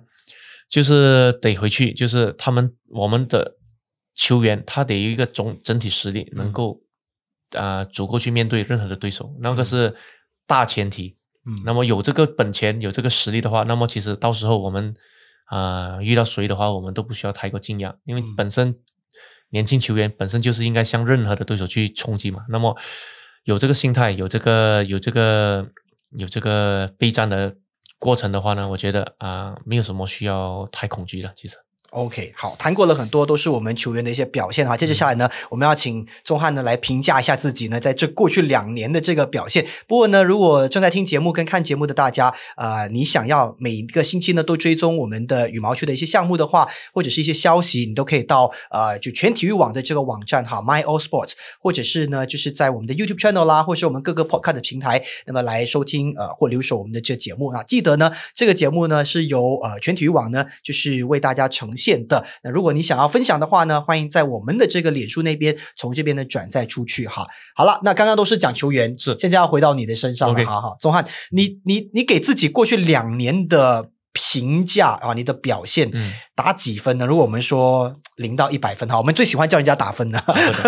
[0.70, 3.56] 就是得回去，就是他们我们的。
[4.16, 6.82] 球员他得有一个总整体实力，能够
[7.52, 9.96] 啊足够去面对任何的对手，那个是
[10.48, 11.18] 大前提。
[11.48, 14.96] 嗯，那么有这个本钱，有这个实力的话，那么其实到时候我们
[15.46, 18.80] 啊遇到谁的话，我们都不需要太过惊讶，因为本身
[19.50, 22.46] 年轻球员本身就是应该向任何的对手去冲击嘛。
[22.50, 22.76] 那么
[23.44, 25.70] 有这个心态，有这个有这个
[26.18, 27.56] 有这个备战的
[28.00, 31.58] 过程的话呢，我觉得啊，没有什么需要太恐惧的，其实。
[31.92, 34.76] OK，好，谈过了很多，都是我们球员的一些表现哈。
[34.76, 39.66] 接着下来呢，我们要请钟汉呢来评价一下自己呢，在这过去两年的这个表现。
[39.88, 57.64] 不过呢，如果正在听节目跟看节目的大家，呃，你想要每一个星期呢都追踪我们的羽毛球的一些项目的话，或者是一些消息，你都可以到呃就全体育网的这个网站哈，My All Sports，或者是呢就是在我们的 YouTube channel 啦，或者是我们各个 Podcast 的平台，那么来收听呃或留守我们的这节目啊。
[57.64, 62.08] 记得呢，这个节目呢是由呃全体育网呢就是为大家呈现。
[62.08, 62.26] 的。
[62.44, 67.26] 那如果你想要分享的话呢，欢迎在我们的这个脸书那边从这边呢转载出去哈。
[67.56, 69.16] 好了，那刚刚都是讲球员，是。
[69.18, 75.92] 现在要回到你的身上了，好好，钟汉，你你你给自己过去两年的评价啊，你的表现
[76.36, 77.06] 打几分呢？
[77.06, 80.22] 如果我们说零到一百分哈，我们最喜欢叫人家打分的，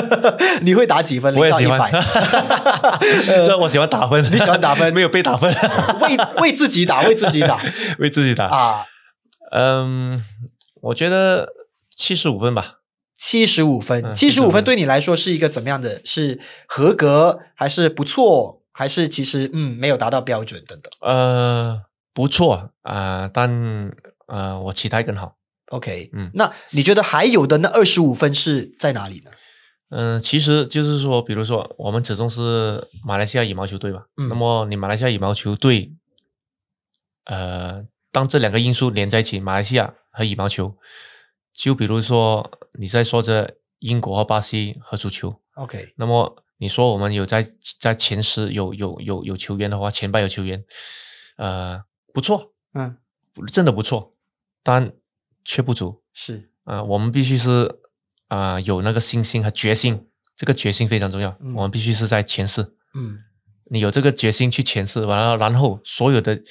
[0.61, 1.35] 你会打几分？
[1.35, 1.91] 我也喜欢，
[3.45, 5.53] 这 我喜欢打分，你喜欢打分，没有被打分，
[6.01, 7.61] 为为自己打，为自己打，
[7.99, 8.47] 为自己打。
[8.51, 8.85] 啊，
[9.51, 10.21] 嗯。
[10.87, 11.53] 我觉得
[11.89, 12.79] 七十五分吧，
[13.17, 16.01] 七十五分，七十五分对你来说是一个怎么样的？
[16.05, 18.63] 是合格还是不错？
[18.71, 20.91] 还是其实嗯没有达到标准等等？
[21.01, 21.81] 呃，
[22.13, 23.91] 不错啊，但
[24.27, 25.35] 呃我期待更好。
[25.71, 29.31] OK，嗯，那你觉得还有的那二十五分是在哪里呢？
[29.89, 35.91] 嗯，其实就是说，比如说我们始终是马来西亚羽毛球队嘛，那么你马来西亚羽毛球队，
[37.25, 39.93] 呃，当这两个因素连在一起，马来西亚。
[40.17, 40.75] 和羽毛球，
[41.53, 42.49] 就比如说
[42.79, 47.45] 你在说着英国和巴西和足球，OK，那么你说我们有在
[47.79, 50.65] 在前十有有有有球员的话，前排有球员，
[51.37, 52.97] 呃，不错，嗯，
[53.53, 54.15] 真的不错，
[54.63, 54.91] 但
[55.45, 56.49] 却不足，是。
[56.63, 57.79] 啊，我们必须是
[58.27, 63.19] 啊有那个信心和决心，这个决心非常重要，我们必须是在前四，嗯，
[63.69, 66.41] 你有这个决心去前四，完了然后所有的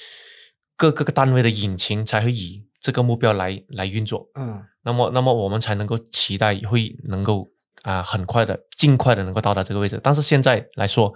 [0.77, 2.65] 各各个单位的引擎才会以。
[2.87, 7.45] 这个目标来来运作，嗯，那么那么我们才能够期待会能够
[7.81, 9.99] 啊很快的尽快的能够到达这个位置。
[10.01, 11.13] 但是现在来说，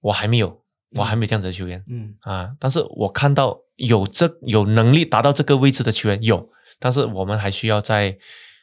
[0.00, 0.64] 我还没有，
[0.96, 8.16] 我还没有这样子的球员，嗯啊，但是我看到有这有能力达到这个位置的球员有，但是我们还需要再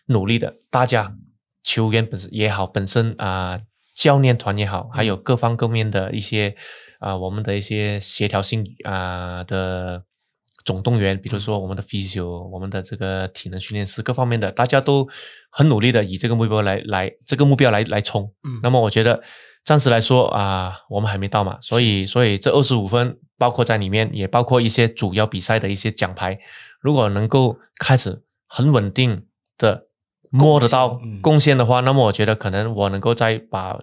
[0.08, 1.15] 努力的，大家
[1.62, 3.62] 球员本身也好，本身啊
[3.96, 6.56] 教练团也好，还有各方各面的一些
[7.00, 10.06] 啊我们的一些协调性啊的。
[10.63, 15.08] 总动员，比如说我们的 physio，我们的这个体能训练师，各方面的，大家都
[15.49, 18.32] 很努力的以这个目标来来这个目标来来冲。
[18.43, 19.21] 嗯，那么我觉得
[19.63, 26.39] 暂时来说啊，我们还没到嘛，所以所以这二十五分包括在里面，也包括一些主要比赛的一些奖牌。
[26.80, 29.26] 如果能够开始很稳定
[29.58, 29.88] 的
[30.30, 33.80] 摸得到贡献的话，那么我觉得可能我能够再把。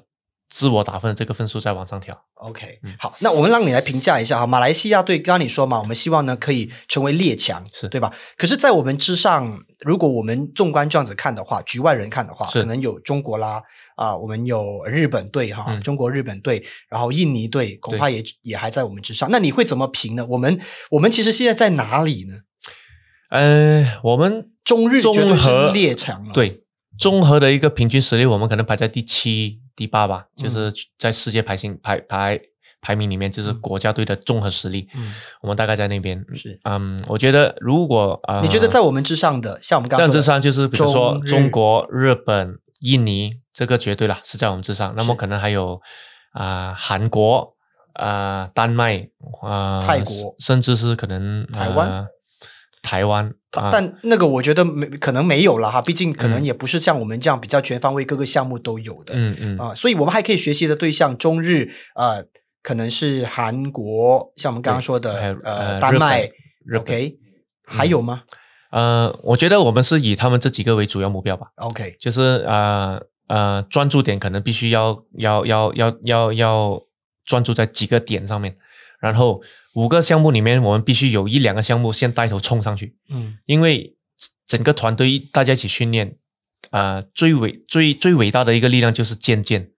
[0.51, 2.25] 自我打分的这个分数再往上调。
[2.35, 4.47] OK，好，那我们让你来评价一下哈。
[4.47, 8.13] 马来西亚队刚刚你说嘛，我们希望呢可以成为列强，是对吧？
[8.37, 13.63] 可是，在我们之上，如果我们纵观这样子看的话，局外人看的话，可能有中国啦，
[13.95, 19.31] 啊，我们有日本队哈，中国日本队，然后印尼队，恐怕也也还在我们之上。
[19.31, 20.27] 那你会怎么评呢？
[20.31, 20.61] 我们
[20.91, 22.35] 我们其实现在在哪里呢？
[23.31, 26.65] 呃，我们中日综合列强了，对。
[27.01, 32.39] 综合的一个平均实力，我们可能排在第七、第八吧，就是在世界排行排排
[32.83, 36.23] 排名里面，就是国家队的综合实力，嗯，我们大概在那边。
[36.35, 45.81] 是，嗯，我觉得如果啊，你觉得在我们之上的，像我们刚这样之上，就是比如说中国、日本、印尼，这个绝对了是在我们之上，那么可能还有
[46.33, 47.55] 啊韩国
[47.95, 49.09] 啊丹麦
[49.41, 52.07] 啊泰国，甚至是可能台湾。
[52.83, 59.59] 台湾，但那个我觉得没可能没有了哈，毕竟可能也不是像我们这样比较全方位，各个项目都有的，嗯嗯。
[59.59, 62.25] 啊，所以我们还可以学习的对象，中日呃，
[62.63, 66.31] 可能是韩国，像我们刚刚说的呃丹麦
[66.77, 67.17] ，OK，
[67.65, 68.23] 还有吗？
[68.71, 76.81] 呃，我觉得我们是以他们这几个为主要目标吧，OK，就是呃呃专注点可能必须要要要要要要
[77.25, 78.57] 专注在几个点上面，
[79.01, 79.43] 然后。
[79.75, 82.97] 五个项目里面，我们必须有一两个项目先带头冲上去。
[83.09, 83.95] 嗯，因为
[84.45, 86.17] 整个团队大家一起训练，
[86.71, 89.71] 啊，最伟最最伟大的一个力量就是渐渐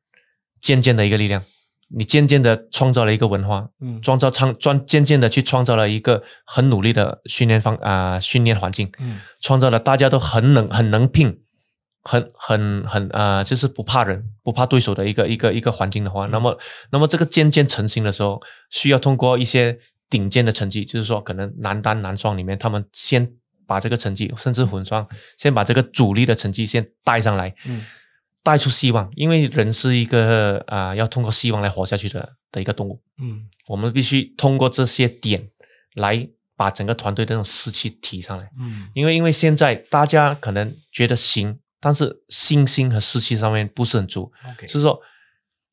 [0.58, 1.44] 渐渐的一个力量。
[1.90, 11.38] 你渐渐的创造了一个文化，嗯，创造创创渐渐的去创造了一个很努力的训练方啊训练环境，嗯，创造了大家都很能很能拼。
[12.02, 16.58] 很很很啊，就是不怕人、不怕对手的一个一个一个环境的话，那么
[16.90, 18.40] 那么这个渐渐成型的时候，
[18.70, 19.78] 需要通过一些
[20.10, 23.32] 顶尖的成绩，就是说可能男单、男双里面，他们先
[23.66, 27.54] 把这个成绩，甚至混双，先把这个主力的成绩先带上来。
[27.66, 27.84] 嗯，
[28.42, 33.00] 带出希望，因为人是一个啊，要通过希望来活下去的的一个动物。
[33.22, 35.48] 嗯，我们必须通过这些点
[35.94, 38.50] 来把整个团队的那种士气提上来。
[38.58, 44.32] 嗯，因为因为现在大家可能觉得行，但是信心和士气上面不是很足。
[44.54, 45.00] OK，就是说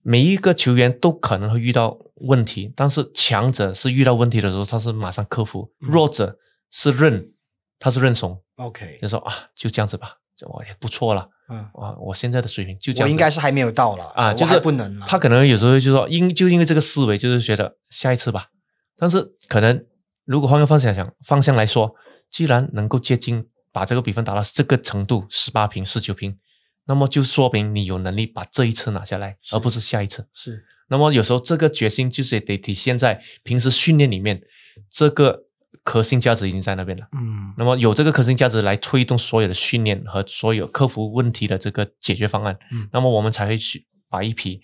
[0.01, 6.39] 每一个球员都可能会遇到问题，但是强者是遇到问题的时候他是马上克服，弱者
[6.71, 7.31] 是认
[7.77, 8.41] 他是认怂。
[8.55, 10.15] OK，就说啊，就这样子吧。
[10.47, 15.05] 我也不错了，嗯啊，我现在的水平就这样，我应该是还没有到了啊，就是不能了。
[15.05, 18.47] 他可能有时候就说，因就因为这个思维，就是觉得下一次吧。
[18.95, 19.85] 但是可能
[20.23, 21.93] 如果换个方向想，方向来说，
[22.31, 26.37] 既然能够接近把这个比分打到这个程度，十八平、十九平，
[26.85, 30.27] 那么就说明你有能力把这一次拿下来，而不是下一次。
[30.33, 30.65] 是。
[30.89, 34.41] 那么有时候这个决心就是得体现在平时训练里面，
[34.89, 35.45] 这个。
[35.85, 44.61] 核心价值已经在那边了，嗯，那么有这个核心价值来推动所有的训练和所有克服问题的这个解决方案，嗯，那么我们才会去把一批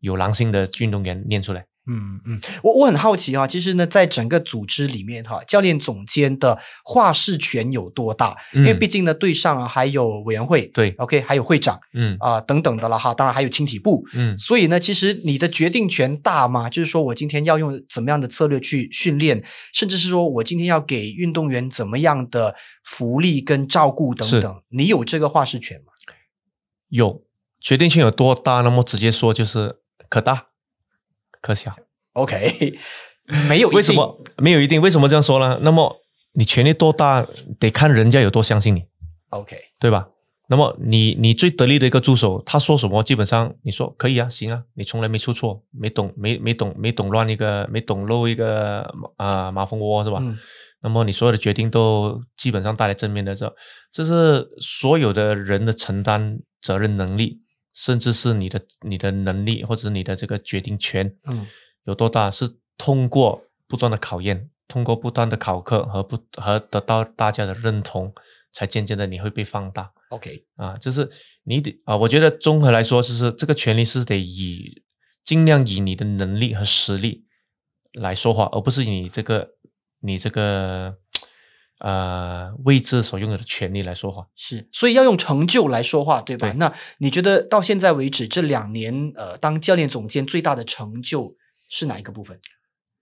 [0.00, 1.66] 有狼性的运动员练出来。
[1.88, 8.36] 嗯嗯，我我很好奇哈，其实呢，在整个组织里面哈，教练总监的话事权有多大？
[8.52, 16.68] 因为毕竟呢，队上啊还有委员会，对，OK，还有会长，嗯啊等等的了哈，当然还有青体部，嗯，所以呢，其实你的决定权大吗？
[16.68, 25.92] 就是说我今天要用怎么样的策略去训练，甚至是说我今天要给运动员怎么样的福利跟照顾等等，你有这个话事权吗？
[26.88, 27.22] 有，
[27.60, 28.62] 决定权有多大？
[28.62, 29.76] 那么直接说就是
[30.08, 30.46] 可大。
[31.46, 31.72] 可笑
[32.14, 32.76] ，OK，
[33.48, 34.80] 没有为什么没有一定？
[34.80, 35.60] 为什么这样说呢？
[35.62, 35.96] 那么
[36.32, 37.24] 你权力多大，
[37.60, 38.82] 得看人家有多相信你
[39.30, 40.08] ，OK，对吧？
[40.48, 50.20] 那么你你最得力的一个助手，他说什么，基本上你说可以啊，行啊，你从来没出错，没懂没没懂没懂乱一个，没懂漏一个啊马蜂窝是吧？
[50.82, 53.52] 那么你所有的决定都基本上带来正面的，这
[53.92, 57.40] 这是所有的人的承担责任能力。
[57.76, 61.46] 甚至是你的你的能力或者你的这个决定权，嗯，
[61.84, 62.48] 有多大是
[62.78, 68.14] 通过不断的考验，通过不断的考课和不和得到大家的认同，
[68.50, 69.92] 才渐渐的你会被放大。
[70.08, 71.10] OK，啊，就是
[71.42, 74.82] 你得啊，我觉得综合来说，就是这个权利是得以
[75.22, 77.26] 尽量以你的能力和实力
[77.92, 79.50] 来说话，而不是你这个
[80.00, 80.96] 你这个。
[81.80, 86.50] 呃，位置所拥有的权利来说话是，所以要用成就来说话，对吧？
[86.56, 91.34] 那你觉得到现在为止这两年，呃，当教练总监最大的成就
[91.68, 92.40] 是哪一个部分？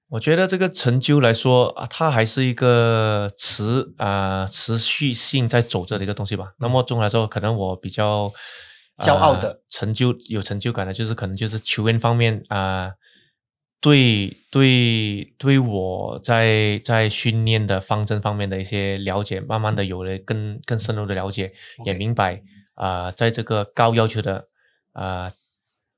[0.09, 6.53] 我觉得这个成就来说啊，它还是一个持啊持续性在走着的一个东西吧。
[6.59, 8.33] 那么总的来说，可能我比较
[8.99, 12.91] 骄傲的成就有成就感的，就是可能就是球员方面啊。
[13.85, 21.53] 对对对，我在在训练的方针方面的一些了解，慢慢的有了更更深入的了解，
[21.85, 22.43] 也明白
[22.77, 24.49] 啊，在这个高要求的
[24.95, 25.31] 啊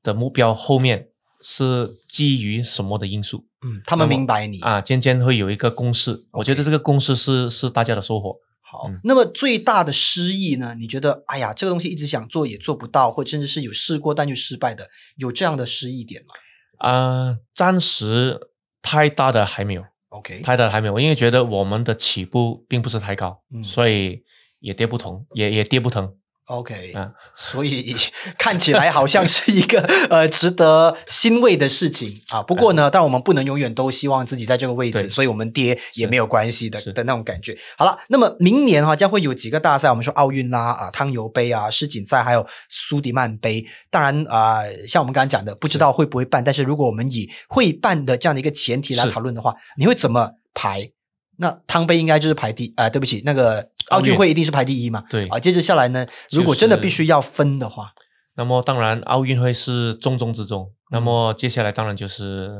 [0.02, 1.10] 的目标后面
[1.40, 3.46] 是基于什么的因素？
[3.62, 6.26] 嗯，他们明白你啊，渐渐会有一个公式。
[6.32, 8.40] 我觉得这个公式是是大家的收获。
[8.60, 10.74] 好，那么最大的失意呢？
[10.74, 16.34] 你觉得，哎呀，这个东西一直想做也做不到，或甚至是有试过但又失败的，有这样的失意点吗？
[16.78, 18.38] 啊，暂时
[18.82, 24.22] 太大的还没有，OK，太大的还没有，因为觉得我们的起步并不是太高，所以
[24.60, 26.16] 也跌不疼，也也跌不疼。
[26.46, 27.96] OK，嗯，所以
[28.38, 32.40] 看起来好像是一个 呃值得欣慰的事情啊。
[32.40, 37.58] 不过呢，但我们不能永远都希望自己在这个位置，所以我们跌也没有关系的的那种感觉。
[37.76, 43.66] 好了，那么明年哈将会有几个大赛，我们说奥运啦啊，汤尤杯啊，世锦赛，还有苏迪曼杯。
[43.90, 50.92] 当然啊，像我们刚刚讲的，不知道会不会办，但是如果我们以会办的这样的一个前提来讨论的话，你会怎么排？
[51.36, 53.70] 那汤杯应该就是排第啊，对不起，那个。
[53.90, 55.04] 奥运会一定是排第一嘛？
[55.08, 57.92] 对啊，接着下来呢，如果真的必须要分的话，
[58.34, 60.72] 那么当然奥运会是重中之重。
[60.90, 62.50] 那么接下来当然就是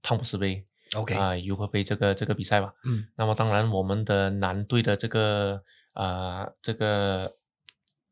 [0.00, 0.64] 汤普斯杯
[0.96, 2.72] ，OK 啊，尤伯杯这个这个比赛吧。
[2.86, 5.60] 嗯，那么当然我们的男队的这个
[5.92, 7.34] 啊这个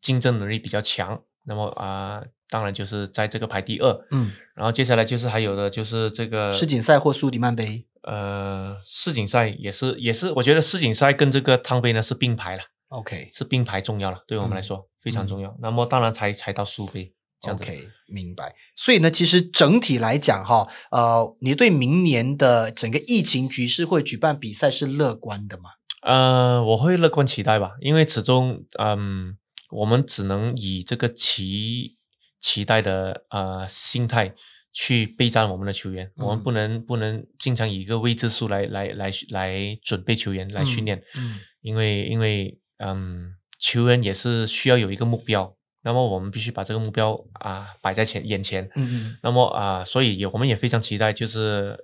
[0.03, 1.23] 竞争能力比较强。
[1.45, 4.07] 那么啊，当然就是在这个排第二。
[4.11, 7.87] 嗯，然后接下来就是还有的就是这个世锦赛或苏迪曼杯。
[8.03, 15.55] 呃，世锦赛也是也是，我觉得世锦赛跟这个汤杯呢是并排了，OK，是并排重要了，对我们来说非常重要。
[15.61, 18.55] 那么当然才才到苏杯这样子，OK，明白。
[18.74, 25.70] 所以呢，其实整体来讲哈，呃，你对明年的整个疫情局势会举办比赛是乐观的吗？
[26.03, 29.36] 呃，我会乐观期待吧，因为始终，嗯，
[29.70, 31.98] 我们只能以这个期
[32.38, 34.34] 期待的呃心态。
[34.73, 48.71] 去备战我们的球员，我们不能不能经常以一个未知数来来来来准备球员来训练，嗯，因为因为嗯，球员也是需要有一个目标，那么我们必须把这个目标啊摆在前眼前。
[48.77, 49.18] 嗯嗯。
[49.23, 51.77] 那么啊，所以也我们也非常期待，就是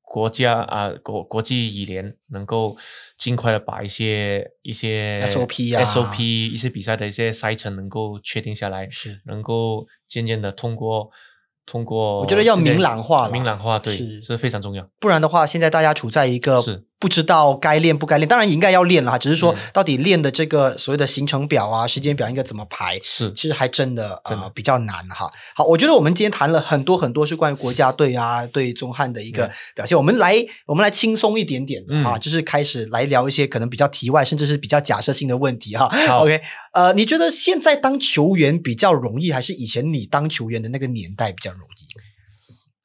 [0.00, 2.76] 国家啊国国际羽联能够
[3.18, 11.10] 尽快的把一些一些 SOP 啊 SOP 一些比赛的一些赛程能够确定下来，是能够渐渐的通过。
[11.70, 14.36] 通过，我觉得要明朗化明朗化对是。
[14.36, 14.84] 非常重要。
[14.98, 23.32] 不然的话，现在大家处在一个是不知道该练不该练，当然应该要练了，只是说到底练的这个所谓的行程表啊、时间表应该怎么排，是。
[23.32, 25.32] 其实还真的啊比较难哈。
[25.54, 30.36] 好，我觉得我们今天谈了很多很多是关于国家队啊对中汉的一个表现，我们来
[30.66, 35.86] 我们来轻松一点点啊，就是开始来聊一些可能比较题外甚至是比较假设性的问题哈。
[36.18, 36.38] OK，
[36.74, 42.09] 呃，你觉得现在当球员比较容易，还是以前你当球员的那个年代比较容易？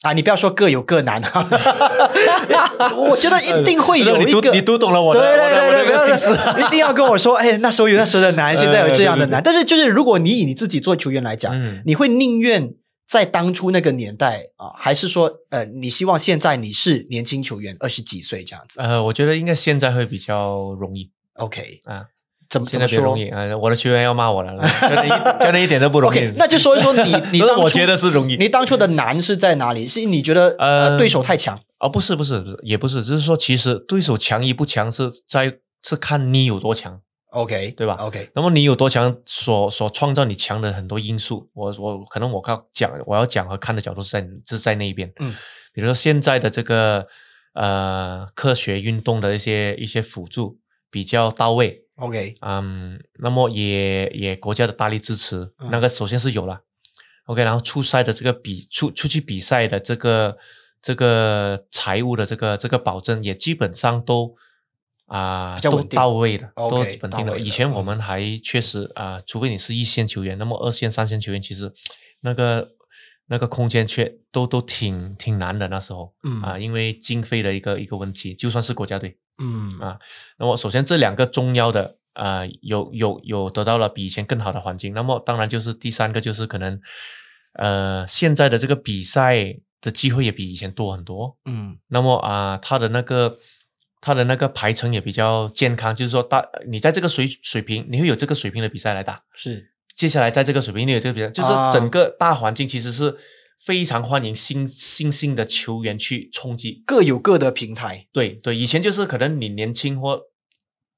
[0.06, 1.48] 啊，你不要说各有各难啊！
[2.96, 6.32] 我觉得一定会有一个，你读懂了我的对对对对，个心思，
[6.62, 9.42] 一定要跟我说，哎，那时候有那时候的难， 现在有这样的难。
[9.44, 12.72] 但是，就是如果你以你自己做球员来讲，你会宁愿
[13.08, 18.80] 在当初那个年代啊，还是说，呃，你希望现在你是年轻球员，二十几岁这样子？
[18.80, 21.10] 呃，我觉得应该现在会比较容易。
[21.38, 22.06] OK 啊。
[22.50, 23.58] 怎么现在别容易啊！
[23.58, 24.54] 我的学员要骂我了，
[25.40, 26.32] 真的一点都不容易。
[26.38, 28.38] 那就说一说你， 你我觉得是容易。
[28.38, 29.88] 你当初的难是在哪里？
[29.88, 31.60] 是你觉得呃对手太强？
[31.80, 37.02] 哦，不是不是，也不是，只是说其实对手强与不强是在是看你有多强。
[37.32, 41.50] OK，对吧？OK，那么你有多强，所所创造你强的很多因素。
[41.54, 45.12] 我我可能我靠讲我要讲和看的角度是在是在那一边。
[45.20, 45.34] 嗯，
[45.74, 47.06] 比如说现在的这个
[47.56, 50.60] 呃科学运动的一些一些辅助
[50.92, 51.85] 比较到位。
[51.98, 56.62] OK，嗯，那么也也国家的大力支持，那个首先是有了
[57.26, 60.38] ，OK，然后出赛的这个比出出去比赛的这个
[60.82, 64.36] 这个财务的这个这个保证也基本上都
[65.06, 67.40] 啊都到位的，都稳定了。
[67.40, 71.72] 以前我们还确实啊，除非你是一线球员，那么二线、三线球员其实
[72.20, 72.72] 那个
[73.28, 76.42] 那个空间却都都挺挺难的那时候，嗯。
[76.42, 79.18] 啊，因为经费的一个一个问题，就算是国家队。
[79.38, 80.00] 嗯啊，
[80.38, 84.94] 那么首先这两个重要的啊，有有有得到了比以前更好的环境。
[84.94, 86.80] 那么当然就是第三个就是可能
[87.54, 91.38] 呃现在的这个比赛的机会也比以前多很多。
[91.46, 93.38] 嗯，那么啊，他的那个
[94.00, 99.24] 他的那个排程也比较健康，就是说大你在这个水水平，你会有这个水平的比赛来打。
[99.34, 103.18] 是，接下来在这个水平你有这个比赛，就是整个大环境其实是。
[103.60, 108.08] 非常欢迎新新兴的球员去冲击，各有各的平台。
[108.12, 110.22] 对对，以前就是可能你年轻或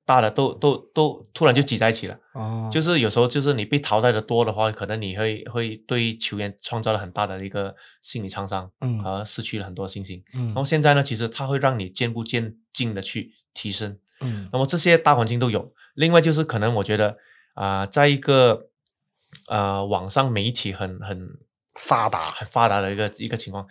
[0.06, 2.20] 大的都都都突然就挤在一起了。
[2.34, 10.22] 哦，就是有时候就是你被淘汰的多的话，可能你会会对球员创造了很大的一个心理创伤，嗯，而失去了很多信心。
[10.34, 13.98] 嗯，然后现在呢，其实它会让你渐步渐进的去提升。
[14.20, 15.74] 嗯，那么这些大环境都有。
[15.94, 17.18] 另外就是可能我觉得
[17.54, 18.70] 啊，在一个
[19.48, 21.30] 呃网上媒体很很。
[21.80, 22.32] 发达。
[22.32, 23.66] 很发达的一个一个情况，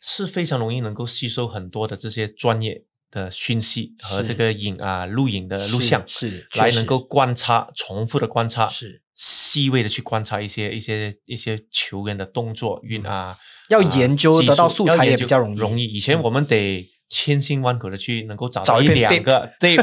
[0.00, 9.02] 是非常容易能够吸收很多的这些专业的讯息和这个影啊录影的录像，是来能够观察重复的观察，是。
[9.14, 13.34] 细微的去观察一些一些一些球员的动作运啊，
[13.70, 15.58] 要研究得到素材也比较容易。
[15.58, 15.84] 容易。
[15.84, 19.78] 以前我们得千辛万苦的去能够找找一两个，对，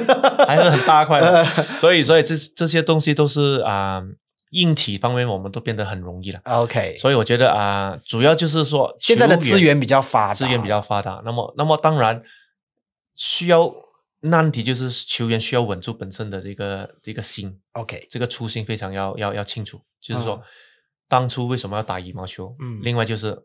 [0.45, 1.43] 还是很大块的，
[1.77, 4.03] 所以所以这这些东西都是啊。
[4.53, 6.39] 硬体方面，我们都变得很容易了。
[6.45, 11.21] OK，所以我觉得啊，主要就是说现在的资源比较发达，资源比较发达。
[11.25, 12.23] 那么，那么当然
[13.15, 13.69] 需要
[14.21, 17.59] 难题就是球员需要稳住本身的这个这个心。
[17.73, 20.41] OK，这个初心非常要要要清楚，就是说
[21.07, 22.55] 当初为什么要打羽毛球？
[22.59, 23.37] 嗯，另外就是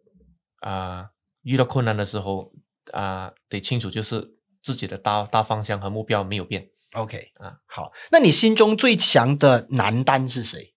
[0.61, 1.07] 啊，
[1.43, 2.53] 遇到困难的时候
[2.93, 6.69] 啊，得清楚就是自己的大大方向和目标没有变。
[6.93, 10.75] OK，啊，好，那你心中最强的男单是谁？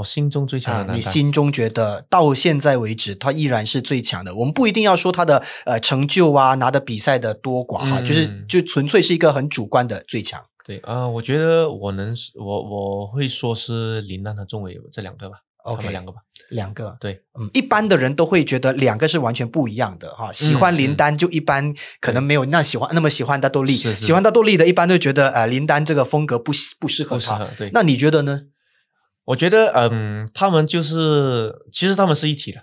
[0.00, 4.34] 我心中最强的，你心中觉得到现在为止，他依然是最强的。
[4.34, 10.42] 我们不一定要说他的呃成就啊，拿的比赛的多寡哈，就是就纯粹是一个很主观的最强。
[10.64, 15.36] 对啊，我觉得我能我我会说是林丹和钟伟这两个吧。
[15.64, 16.96] OK，两个吧，两个。
[16.98, 20.32] 对，嗯，一般的人都会觉得两个是完全不一样的哈。
[20.32, 27.46] 喜欢林丹就一般可能没有那喜欢那么喜欢大豆力，喜欢大豆力的一般都觉得呃林丹这个风格不不适合他。
[27.58, 28.40] 对，那你觉得呢？
[29.30, 32.62] 我觉得，嗯，他们就是，其实他们是一体的，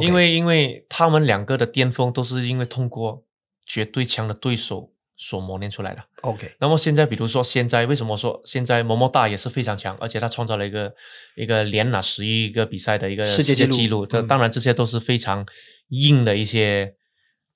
[0.00, 3.24] 因为，因为他们两个的巅峰都是因为通过
[3.66, 6.02] 绝对强的对手所磨练出来的。
[6.22, 10.94] OK，那么现在，比如说现在，为什么说现在某某大也是非常强，而且他创造了一个
[11.36, 14.06] 一个连拿十一个比赛的一个世界纪录？
[14.06, 15.44] 这当然这些都是非常
[15.88, 16.94] 硬的一些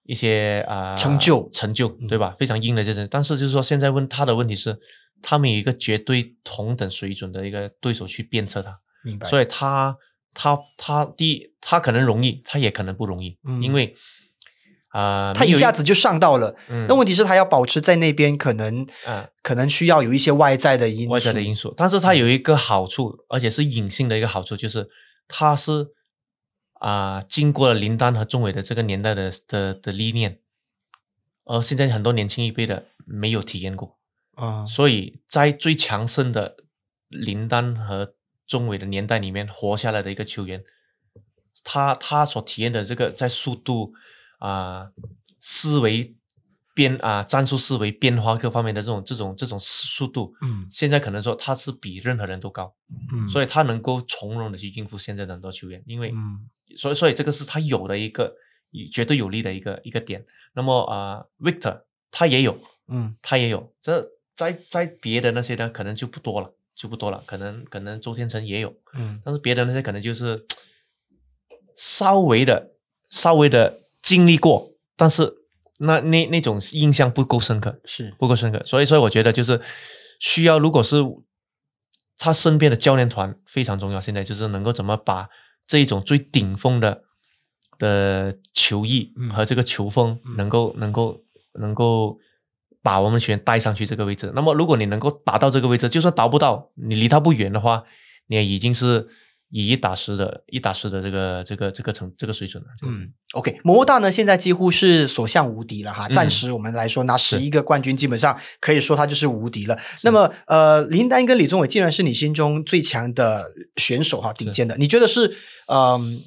[0.05, 2.35] 一些啊成就成就，对吧？
[2.39, 4.79] 非常硬的这些，但是就是说，现在问他的问题是。
[5.23, 9.29] 他们有一个绝对同等水准的一个对手去鞭策他，明白。
[9.29, 9.97] 所以他
[10.33, 13.95] 他他第一，他可能容易，他也可能不容易，因为
[14.89, 16.57] 啊，他一下子就上到了。
[16.89, 21.73] 那问题是，他要保持在那边，可能啊，可能需要有一些外在的因外在的因素。
[21.77, 24.89] 但是他有一个好处，而且是隐性的一个好处，就是
[25.29, 25.89] 他是
[26.75, 30.41] 啊，经过了林丹和钟伟的这个年代的的的历练。
[31.45, 33.99] 而现在很多年轻一辈的没有体验过
[34.41, 36.57] 啊，所以在最强盛的
[37.09, 38.15] 林丹和
[38.47, 40.65] 钟伟的年代里面活下来的一个球员，
[41.63, 43.93] 他他所体验的这个在速度
[44.39, 44.91] 啊、
[45.39, 46.17] 思维
[46.75, 52.75] 变啊、战术思维变化各方面的这种这种这种速度，嗯，现在可能说他是比任何人都高，
[53.13, 58.35] 嗯，所以他能够从容的去应付现在的很多球员，因为，嗯，所以所以这个是他有的一个。
[58.93, 60.25] 绝对有利的一个一个点。
[60.53, 63.75] 那么啊，Victor 他也有，嗯，他也有。
[63.81, 64.09] 这
[64.41, 67.23] 在在别的那些呢，可能就不多了，就不多了。
[67.27, 70.47] 可能可能周天成也有，嗯，但是别的那些可能就是
[71.77, 72.71] 稍微的
[73.11, 75.35] 稍微的经历过，但是
[75.79, 78.63] 那那那种印象不够深刻，是不够深刻。
[78.65, 79.61] 所以所以我觉得就是
[80.19, 80.97] 需要，如果是
[82.17, 84.01] 他身边的教练团非常重要。
[84.01, 85.29] 现在就是能够怎么把
[85.67, 87.05] 这一种最顶峰的。
[87.79, 91.25] 的球艺和这个球风能够能够
[91.55, 92.19] 能够
[92.83, 94.33] 把我们球员带上去这个位置。
[94.35, 97.85] 那么，如果你能够达到这个位置，就算达不到，你离他不远的话，
[98.29, 99.09] 你也已经是
[99.51, 102.69] 以一打十的一打十的这个这个这个成这个水准了。
[102.87, 106.09] 嗯，OK，摩摩大呢现在几乎是所向无敌了哈。
[106.09, 109.79] 暂时我们来说拿十一个冠军，基本上可以说他就是无敌了。
[110.05, 116.21] 那么，呃，林丹跟李宗伟既然是你心中最强的选手哈，顶尖的，你觉得是嗯？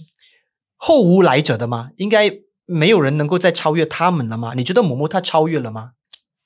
[0.86, 1.92] 后无来者的吗？
[1.96, 2.30] 应该
[2.66, 4.54] 没有人能够再超越他们了吗？
[4.54, 5.92] 你觉得某某他超越了吗？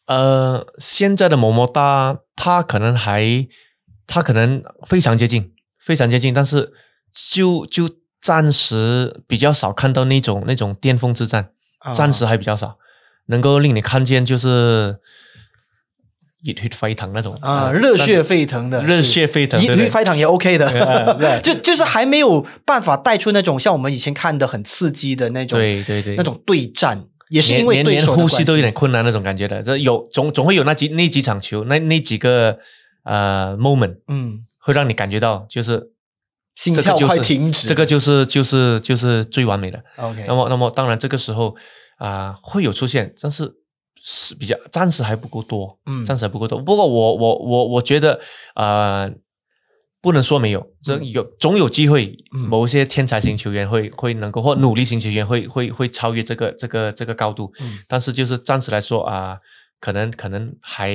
[0.08, 3.48] 呃，现在的么么哒，它可能还，
[4.08, 6.74] 它可能非常接近，非常接近，但是
[7.32, 7.90] 就就
[8.22, 11.52] 暂时比较少看到那种那种巅峰之战，
[11.94, 12.78] 暂时还比较少，
[13.28, 14.98] 能够令你看见就是。
[16.44, 20.70] 热血沸腾那种啊，热血沸腾的，热血沸腾，热血沸腾也 OK 的，
[21.44, 32.58] 就就是还没有办法带出那种像我们以前看的很刺激的那种，对对对，那种对战也是因为连连呼吸都有点困难那种感觉的，这有总总会有那几那几场球，那那几个
[33.04, 35.92] 呃 moment，嗯，会让你感觉到就是
[36.56, 39.84] 心跳快停止，这个就是就是就是最完美的。
[39.98, 41.56] OK，那么那么当然这个时候
[41.98, 43.54] 啊会有出现，但是。
[44.10, 46.58] 是比较暂时还不够多，嗯，暂时还不够多。
[46.60, 48.18] 不过我我我我觉得，
[48.56, 49.12] 呃，
[50.02, 57.52] 不能说没有，这有总有机会，某些天才型球员会会能够或努力型球员会会会超越这个这个这个高度。
[57.60, 59.38] 嗯，但是就是暂时来说啊，
[59.80, 60.94] 可能可能还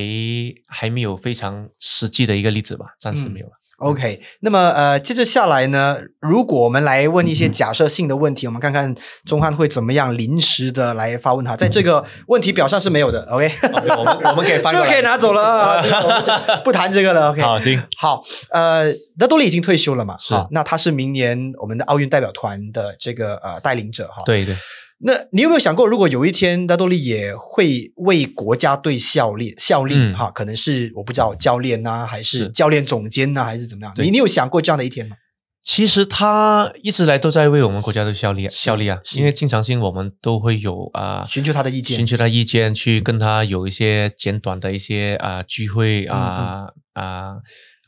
[0.69, 3.47] 还没有非常实际的一个例子吧，暂时没有。
[3.83, 13.27] OK，那么呃，接着下来呢，如果我们来问一些假设性的问题，我们看看钟汉会怎么样临时的来发问哈，在这个问题表上是没有的。
[13.31, 13.51] OK，
[13.99, 15.83] 我们我们 可以翻这个可以拿走了啊，
[16.65, 17.31] 不谈这个了。
[17.31, 20.17] OK，好，行，好，呃，德多利已经退休了嘛？
[20.19, 24.23] 是，那他是明年我们的奥运代表团的这个呃带领者哈。
[24.25, 24.57] 对对。
[25.05, 33.93] 那你有没有想过，如果有一天大多利也会为国家队效力效力哈，可能是我不知道教练呐，还是教练总监呐，还是怎么样？
[33.97, 35.17] 你你有想过这样的一天吗？
[35.61, 47.37] 其实他一直来都在为我们国家队效力效力啊，因为经常性我们都会有啊，寻求他的意见，寻求他意见，去跟他有一些简短的一些啊聚会啊啊。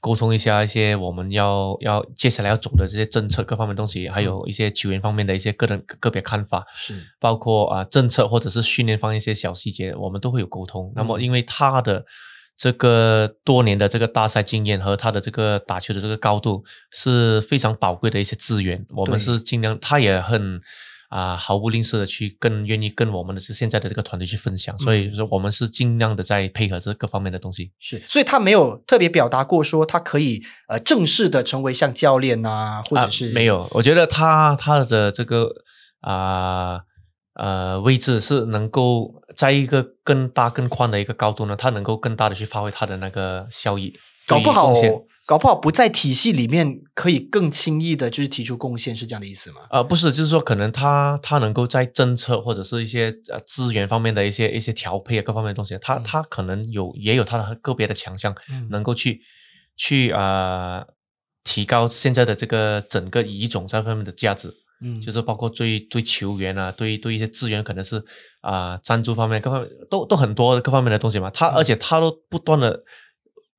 [0.04, 10.92] 沟通一下一些我们要要接下来要走的这些政策各方面东西，还有一些球员方面的一些个人个别看法，是包括啊政策或者是训练方一些小细节，我们都会有沟通。
[10.94, 12.04] 那么因为他的
[12.54, 20.60] 这个多年的这个大赛经验和他的这个打球的这个高度是非常宝贵的一些资源，我们是尽量他也很。
[21.14, 27.70] 啊，毫不吝啬的去更愿意跟我们的是现在的这个团队去分享，所以说我们是尽量的在配合这各方面的东西。
[27.78, 33.68] 是，所以他没有特别表达过说他可以呃正式的成为像教练呐，或者是没有。
[33.70, 35.54] 我觉得他他的这个
[36.00, 36.80] 啊
[37.34, 43.94] 呃位置是能够在一个更大更宽的一个高度呢，他能够更大的去发挥他的那个效益，
[44.26, 44.74] 搞不好。
[45.26, 49.62] 搞不好不在体系里面，可以更轻易的，就是提出贡献，是这样的意思吗？
[49.70, 58.34] 呃，不是，就是说，可能他他能够在政策或者是一些呃资源方面的一些一些调配啊，各方面的东西，他他可能有也有他的个别的强项，
[58.68, 59.22] 能够去
[59.78, 60.84] 去啊
[61.42, 64.52] 提高现在的这个整个乙种这方面的价值。
[64.82, 68.04] 嗯，就是包括对对球员啊，对对一些资源，可能是
[68.42, 71.30] 啊赞助方面各方面都都很多各方面的东西嘛。
[71.30, 72.84] 他而且他都不断的。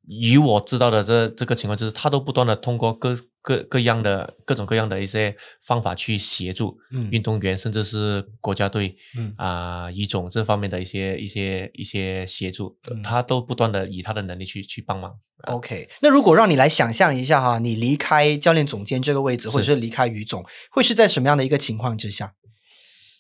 [0.08, 5.36] 以我知道的这这个情况，就是他都不断的通过各各各样的各种各样的一些
[5.66, 6.78] 方法去协助
[7.12, 8.96] 运动员，甚至是国家队
[9.38, 15.14] 啊乙种这方面的一些一些一些协助，他都不断的以他的能力去去帮忙。
[15.48, 22.34] OK，那如果让你来想象一下哈，你离开教练总监这个位置，或者是离开于总，会是在什么样的一个情况之下？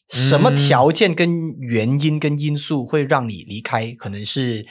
[0.09, 3.91] 什么条件跟原因跟因素会让你离开？
[3.91, 4.65] 可能是。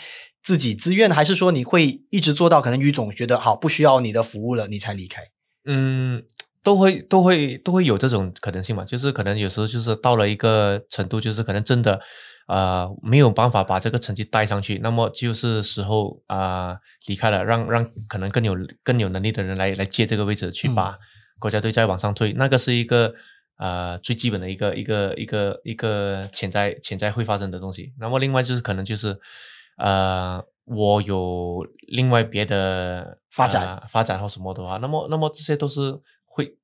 [0.45, 2.61] 自己自愿，还是说你会一直做到？
[2.61, 5.23] 可能于总觉得好，不需要你的服务了，你才离开。
[5.65, 6.23] 嗯，
[6.63, 8.85] 都会都会都会有这种可能性嘛？
[8.85, 11.99] 就是可能有时候就是到了一个程度，就是可能真的
[12.47, 16.77] 啊没有办法把这个成绩带上去，那么就是时候啊
[17.07, 20.99] 离开了，让让可能更有更有能力的人来来接这个位置，去把
[21.39, 22.35] 国家队再往上推。
[22.35, 23.15] 那个是一个
[23.57, 27.95] 啊最基本的一个一个一个一个潜在潜在会发生的东西。
[27.99, 29.19] 那么另外就是可能就是。
[29.77, 36.57] 呃，我有另外别的发展发展或什么的话，那么那么这些都是会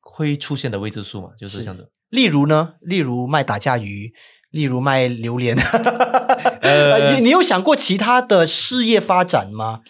[0.00, 1.88] 会出现的未知数嘛，就是这样的。
[2.10, 4.12] 例如呢，例如卖打架鱼，
[4.50, 5.56] 例如卖榴莲，
[6.62, 9.80] 呃，你有想过其他的事业发展吗？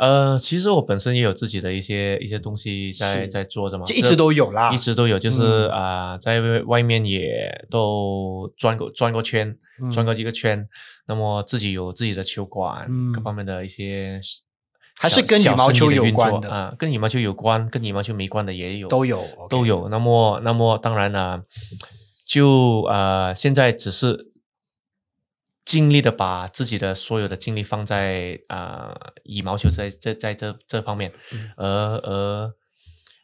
[0.00, 9.54] 呃，其实我本身也有自己的一些一些东西在在做着嘛，就一直都有啦，一直都有，就是啊，在外面也都转过转过圈，
[9.92, 10.66] 转过几个圈，
[11.06, 14.18] 那么自己有自己的球馆，各方面的一些，
[14.96, 19.90] 还是跟羽毛球有关的啊，跟羽毛球有关，跟羽毛球没关的也有，都有都有。
[19.90, 21.42] 那么那么当然呢，
[22.24, 24.29] 就呃现在只是。
[25.70, 28.92] 尽力的把自己的所有的精力放在啊
[29.22, 31.12] 羽毛球在在在这这方面，
[31.56, 31.64] 而
[31.98, 32.52] 而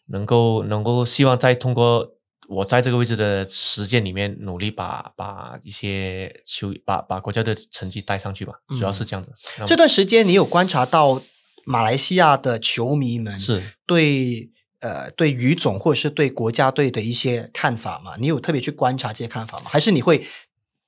[0.06, 2.14] 能够能够希望再通过
[2.48, 9.32] 我在这个位置的实践里面努力把把一些球把把国家的成绩带上去吧，主要是这样子。
[9.66, 11.20] 这段时间你有观察到
[11.64, 18.14] 马来西亚的球迷们是对呃对于总或者是对国家队的一些看法吗？
[18.20, 19.64] 你有特别去观察这些看法吗？
[19.68, 20.24] 还是你会？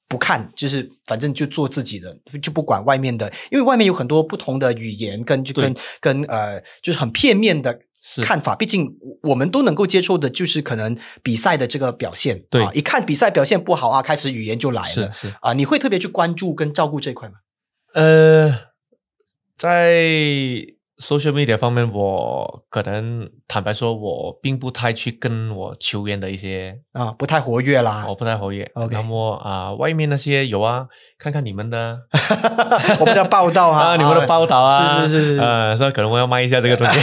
[0.08, 7.78] 不看，就是反正就做自己的，就不管外面的，因为外面有很多不同的语言，跟就跟跟呃，就是很片面的
[8.22, 8.56] 看法。
[8.56, 8.90] 毕竟
[9.22, 12.42] 我们都能够接受的，就是可能比赛的这个表现。
[12.48, 15.12] 对，一看比赛表现不好啊，开始语言就来了。
[15.12, 17.34] 是啊，你会特别去关注跟照顾这块吗？
[17.92, 18.58] 呃，
[19.56, 20.77] 在。
[20.98, 28.68] Social media 方面，我可能坦白说，我并不太去跟我球员的一些啊，不太活跃啦，我不太活跃。
[28.74, 30.86] OK，那么啊，外面那些有啊，
[31.18, 31.98] 看看你们的，
[32.98, 37.00] 我们的报道 啊，你们的报道啊，是是是是，呃，说可能我要卖一下这个东西。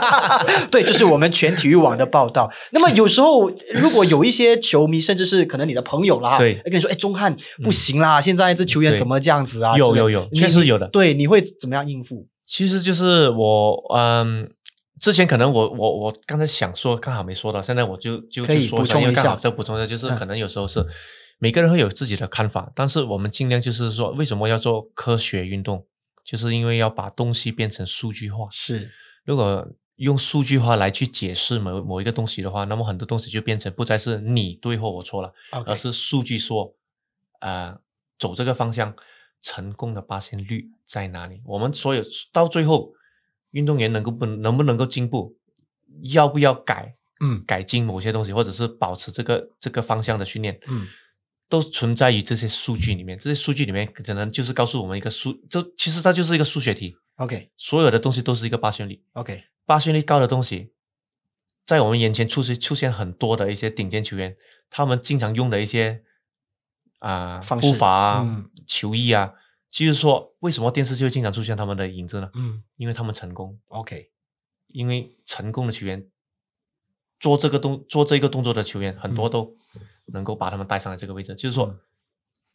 [0.70, 2.50] 对，就是我们全体育网的报道。
[2.72, 9.76] 那么有时候，如果有一些球迷，甚至是可能你的朋友啦，对，跟你说，哎，钟汉不行啦，现在这球员怎么这样子啊？
[9.76, 10.88] 有有有，确实有的。
[10.88, 12.26] 对，你会怎么样应付？
[12.46, 14.48] 其实就是我，嗯，
[15.00, 20.86] 之前可能我我我刚才想说，刚好没说到，现在我就就就说一下，因为刚好再补充一下，就是可能有时候是
[21.38, 25.84] 每个人会有自己的看法，但是我们尽量就是说，为什么要做科学运动？
[26.24, 28.48] 就是因为要把东西变成数据化。
[28.52, 28.90] 是，
[29.24, 29.66] 如果
[29.96, 35.32] 用数据化来去解释某某一个东西的话，那么很多东西就变成不再是你对或我错了，
[35.66, 36.74] 而是数据说，
[37.40, 37.76] 呃，
[38.18, 38.94] 走这个方向。
[39.40, 41.40] 成功的发现率在哪里？
[41.44, 42.92] 我们所有到最后，
[43.52, 45.36] 运动员能够不能不能够进步，
[46.02, 46.96] 要不要改？
[47.20, 50.86] 嗯，改进某些东西，或者是保持这个这个方向的训练，嗯，
[51.48, 53.18] 都存在于这些数据里面。
[53.18, 56.96] 这些数据里面可能就是告诉我们一个数，就其实它就是一个数学题。
[57.16, 59.02] OK，所有的东西都是一个八旋律。
[59.14, 60.72] OK，八旋律高的东西，
[61.64, 64.36] 在我们眼前出现出现很多的一些顶尖球员，
[64.68, 66.02] 他们经常用的一些。
[66.98, 69.32] 啊，步伐啊，球衣啊，
[69.70, 72.30] 就是说，为什么电视就会经常出现他们的影子呢？
[72.34, 73.58] 嗯，因为他们成功。
[73.68, 74.10] OK，
[74.68, 76.06] 因为成功的球员
[77.18, 79.56] 做这个动做这个动作的球员很多都
[80.06, 81.78] 能够把他们带上来这个位置，就是说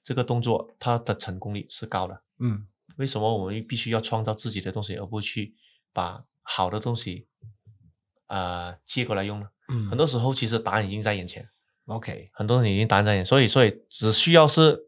[0.03, 2.22] 这个动作它的成功率是高的。
[2.39, 5.55] 嗯，为什么我们必须要创造自己的东西，而不去
[5.93, 7.28] 把好的东西
[8.28, 9.47] 啊借过来用呢？
[9.70, 11.49] 嗯，很多时候其实答案已经在眼前。
[11.86, 14.80] OK，很多人已经答案在眼，所以所以只需要是，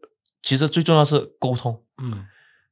[0.44, 1.82] 其实最重要是沟通。
[1.96, 2.26] 嗯，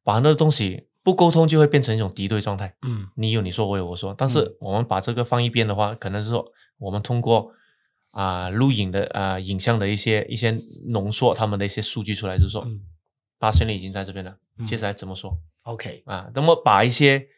[0.04, 2.76] 把那个东西不沟通就会变成一种敌对状态。
[2.82, 4.14] 嗯，你有你说，我有我说。
[4.16, 7.52] 但是我们把这个放一边的话，可能是说我们通过
[8.10, 10.50] 啊录影的啊影像的一些一些
[10.90, 12.66] 浓缩他们的一些数据出来，就是说
[13.38, 14.36] 八千里已经在这边了。
[14.66, 17.28] 接下来怎么说？OK 啊，那么把一些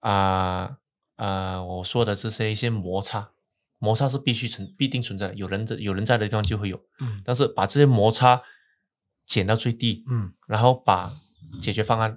[0.00, 0.78] 啊
[1.16, 3.30] 啊我说的这些一些摩擦。
[3.78, 5.34] 摩擦是必须存，必定存在的。
[5.34, 7.20] 有人在有人在的地方就会有，嗯。
[7.22, 8.42] 但是把这些摩擦
[9.26, 11.12] 减到最低，嗯，然后把
[11.60, 12.16] 解决方案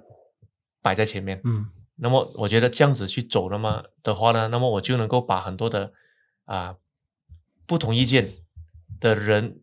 [0.80, 5.92] 摆在前面，嗯，那么我觉得这样子去走了嘛的话呢，那么我就能够把很多的
[6.44, 6.76] 啊
[7.66, 8.32] 不同意见
[8.98, 9.60] 的人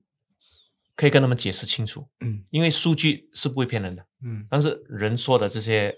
[0.95, 2.07] 可以跟他们解释清楚。
[2.19, 4.05] 嗯，因为数据是不会骗人的。
[4.21, 5.95] 嗯，但是人说的这些。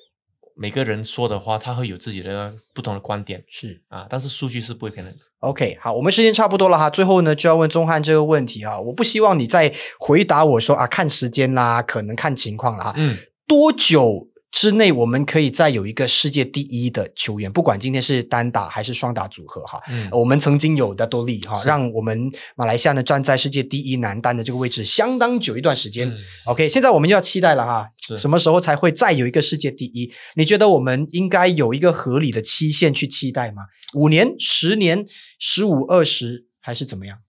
[0.60, 5.22] 每个人说的话，他会有自己的不同的观点，是啊，但是数据是不会骗人的。
[5.40, 14.28] OK，好，我们时间差不多了哈，最后呢就要问钟汉这个问题啊，我不希望你再回答我说啊，看时间啦，可能看情况了哈，嗯，多久？
[14.52, 19.80] 之内，我们可以再有一个世界第一的球员，不管今天是单打还是双打组合哈。
[19.90, 26.12] 嗯，我们曾经有的多利哈，让我们马来西亚呢站在世界第一男单的这个位置相当久一段时间。
[26.46, 30.12] OK，现在我们就要期待了哈，什么时候才会再有一个世界第一？
[30.36, 33.64] 你觉得我们应该有一个合理的期限去期待吗？
[33.94, 35.06] 五年、十年、
[35.38, 37.20] 十五、二十，还是怎么样？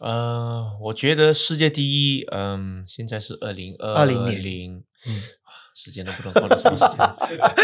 [0.00, 5.20] 呃，我觉得世界第一，嗯，现在是二零二零年，嗯。
[5.82, 6.98] 时间都不能过了什么时间？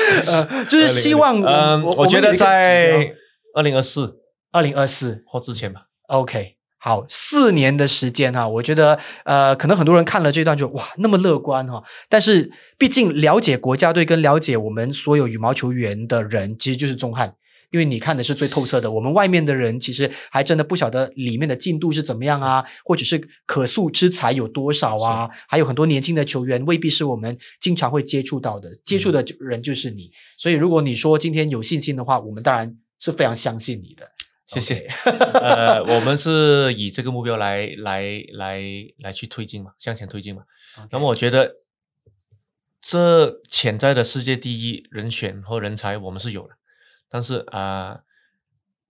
[0.70, 3.14] 就是希望，嗯，我觉得在
[3.54, 4.16] 二零二四、
[4.50, 5.82] 二零二四或之前吧。
[6.08, 11.82] OK，好，四年的时间哈，我觉得呃，可能很多人看了这段就哇，那么乐观哈。
[12.08, 17.34] 但是毕竟了解国家队跟了解我们所有羽毛球员的人，其实就是钟汉。
[17.70, 30.10] 因为你看的是最透彻的，我们外面的人其实还真的不晓得里面的进度是怎么样啊，或者是可塑之才有多少啊，还有很多年轻的球员未必是我们经常会接触到的，接触的人就是你。
[30.38, 34.08] 所以如果你说今天有信心的话，我们当然是非常相信你的。
[34.46, 34.86] 谢谢。
[35.34, 38.62] 呃， 我们是以这个目标来来来
[38.98, 40.42] 来去推进嘛，向前推进嘛。
[40.92, 41.56] 那么我觉得
[42.80, 46.50] 这潜在的世界第一人选和人才，我们是有的。
[47.08, 48.00] 但是啊，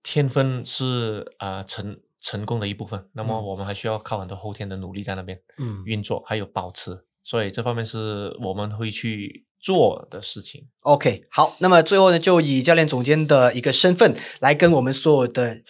[0.02, 3.08] 天分是啊成成功的一部分。
[3.12, 7.04] 那么我们还需要靠很多后天的努力在那边嗯运作，还有保持。
[7.22, 10.68] 所以这方面是我们会去做的事情。
[10.82, 15.62] OK，好，那么最后呢，就以教练总监的一个身份来跟我们所有的。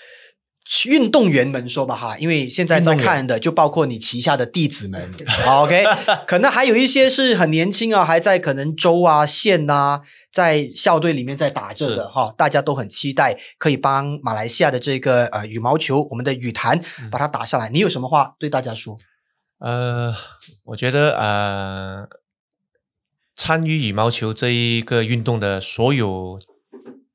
[0.86, 5.14] 运动员们说吧哈，因为现在在看的就包括你旗下的弟子们
[5.48, 5.84] ，OK，
[6.26, 10.02] 可能还有一些是很年轻啊，还在可能州啊县啊，
[10.32, 17.68] 在校队里面在打着的哈，大家都很期待可以帮马来西亚的这个呃羽毛球，我们的羽坛把它打下来。
[17.70, 18.96] 你有什么话对大家说？
[19.58, 20.12] 呃，
[20.64, 22.08] 我觉得呃，
[23.36, 26.40] 参与羽毛球这一个运动的所有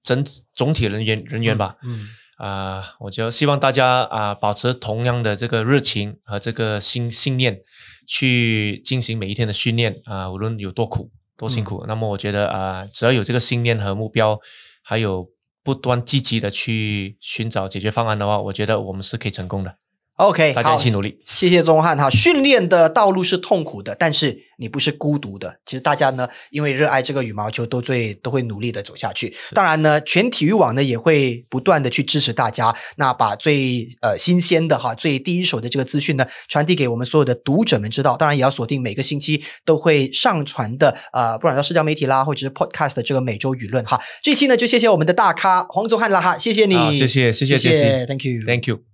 [0.01, 2.07] 整总体人员人员吧，嗯。
[2.41, 7.61] 啊，我就希望大家啊，保持同样的这个热情和这个信信念，
[8.07, 14.39] 去进行每一天的训练啊，无论有多苦多辛苦，那么我觉得啊，只要有这个信念和目标，
[14.81, 15.29] 还有
[15.63, 19.75] 不断积极的去寻找解决方案的话，我觉得我们是可以成功的。
[20.21, 21.17] OK，大家一起努力。
[21.25, 22.07] 谢谢钟汉哈。
[22.09, 25.57] 训练的道路是痛苦的，但是你不是孤独的。
[25.65, 29.35] 其实大家呢，因为热爱这个羽毛球，都最都会努力的走下去。
[29.55, 38.15] 当然呢，全体育网呢也会不断的去支持大家，那把最呃新鲜的哈、最第一手的这个资讯呢传递给我们所有的读者们知道。
[38.15, 43.99] 当然也要锁定每个星期都会上传的呃，不管到社交媒体啦，或者是 Podcast 的这个每周舆论哈。
[44.21, 48.90] 这期呢就谢谢我们的大咖黄宗汉了哈，谢谢你，谢谢谢谢谢谢，Thank you Thank you。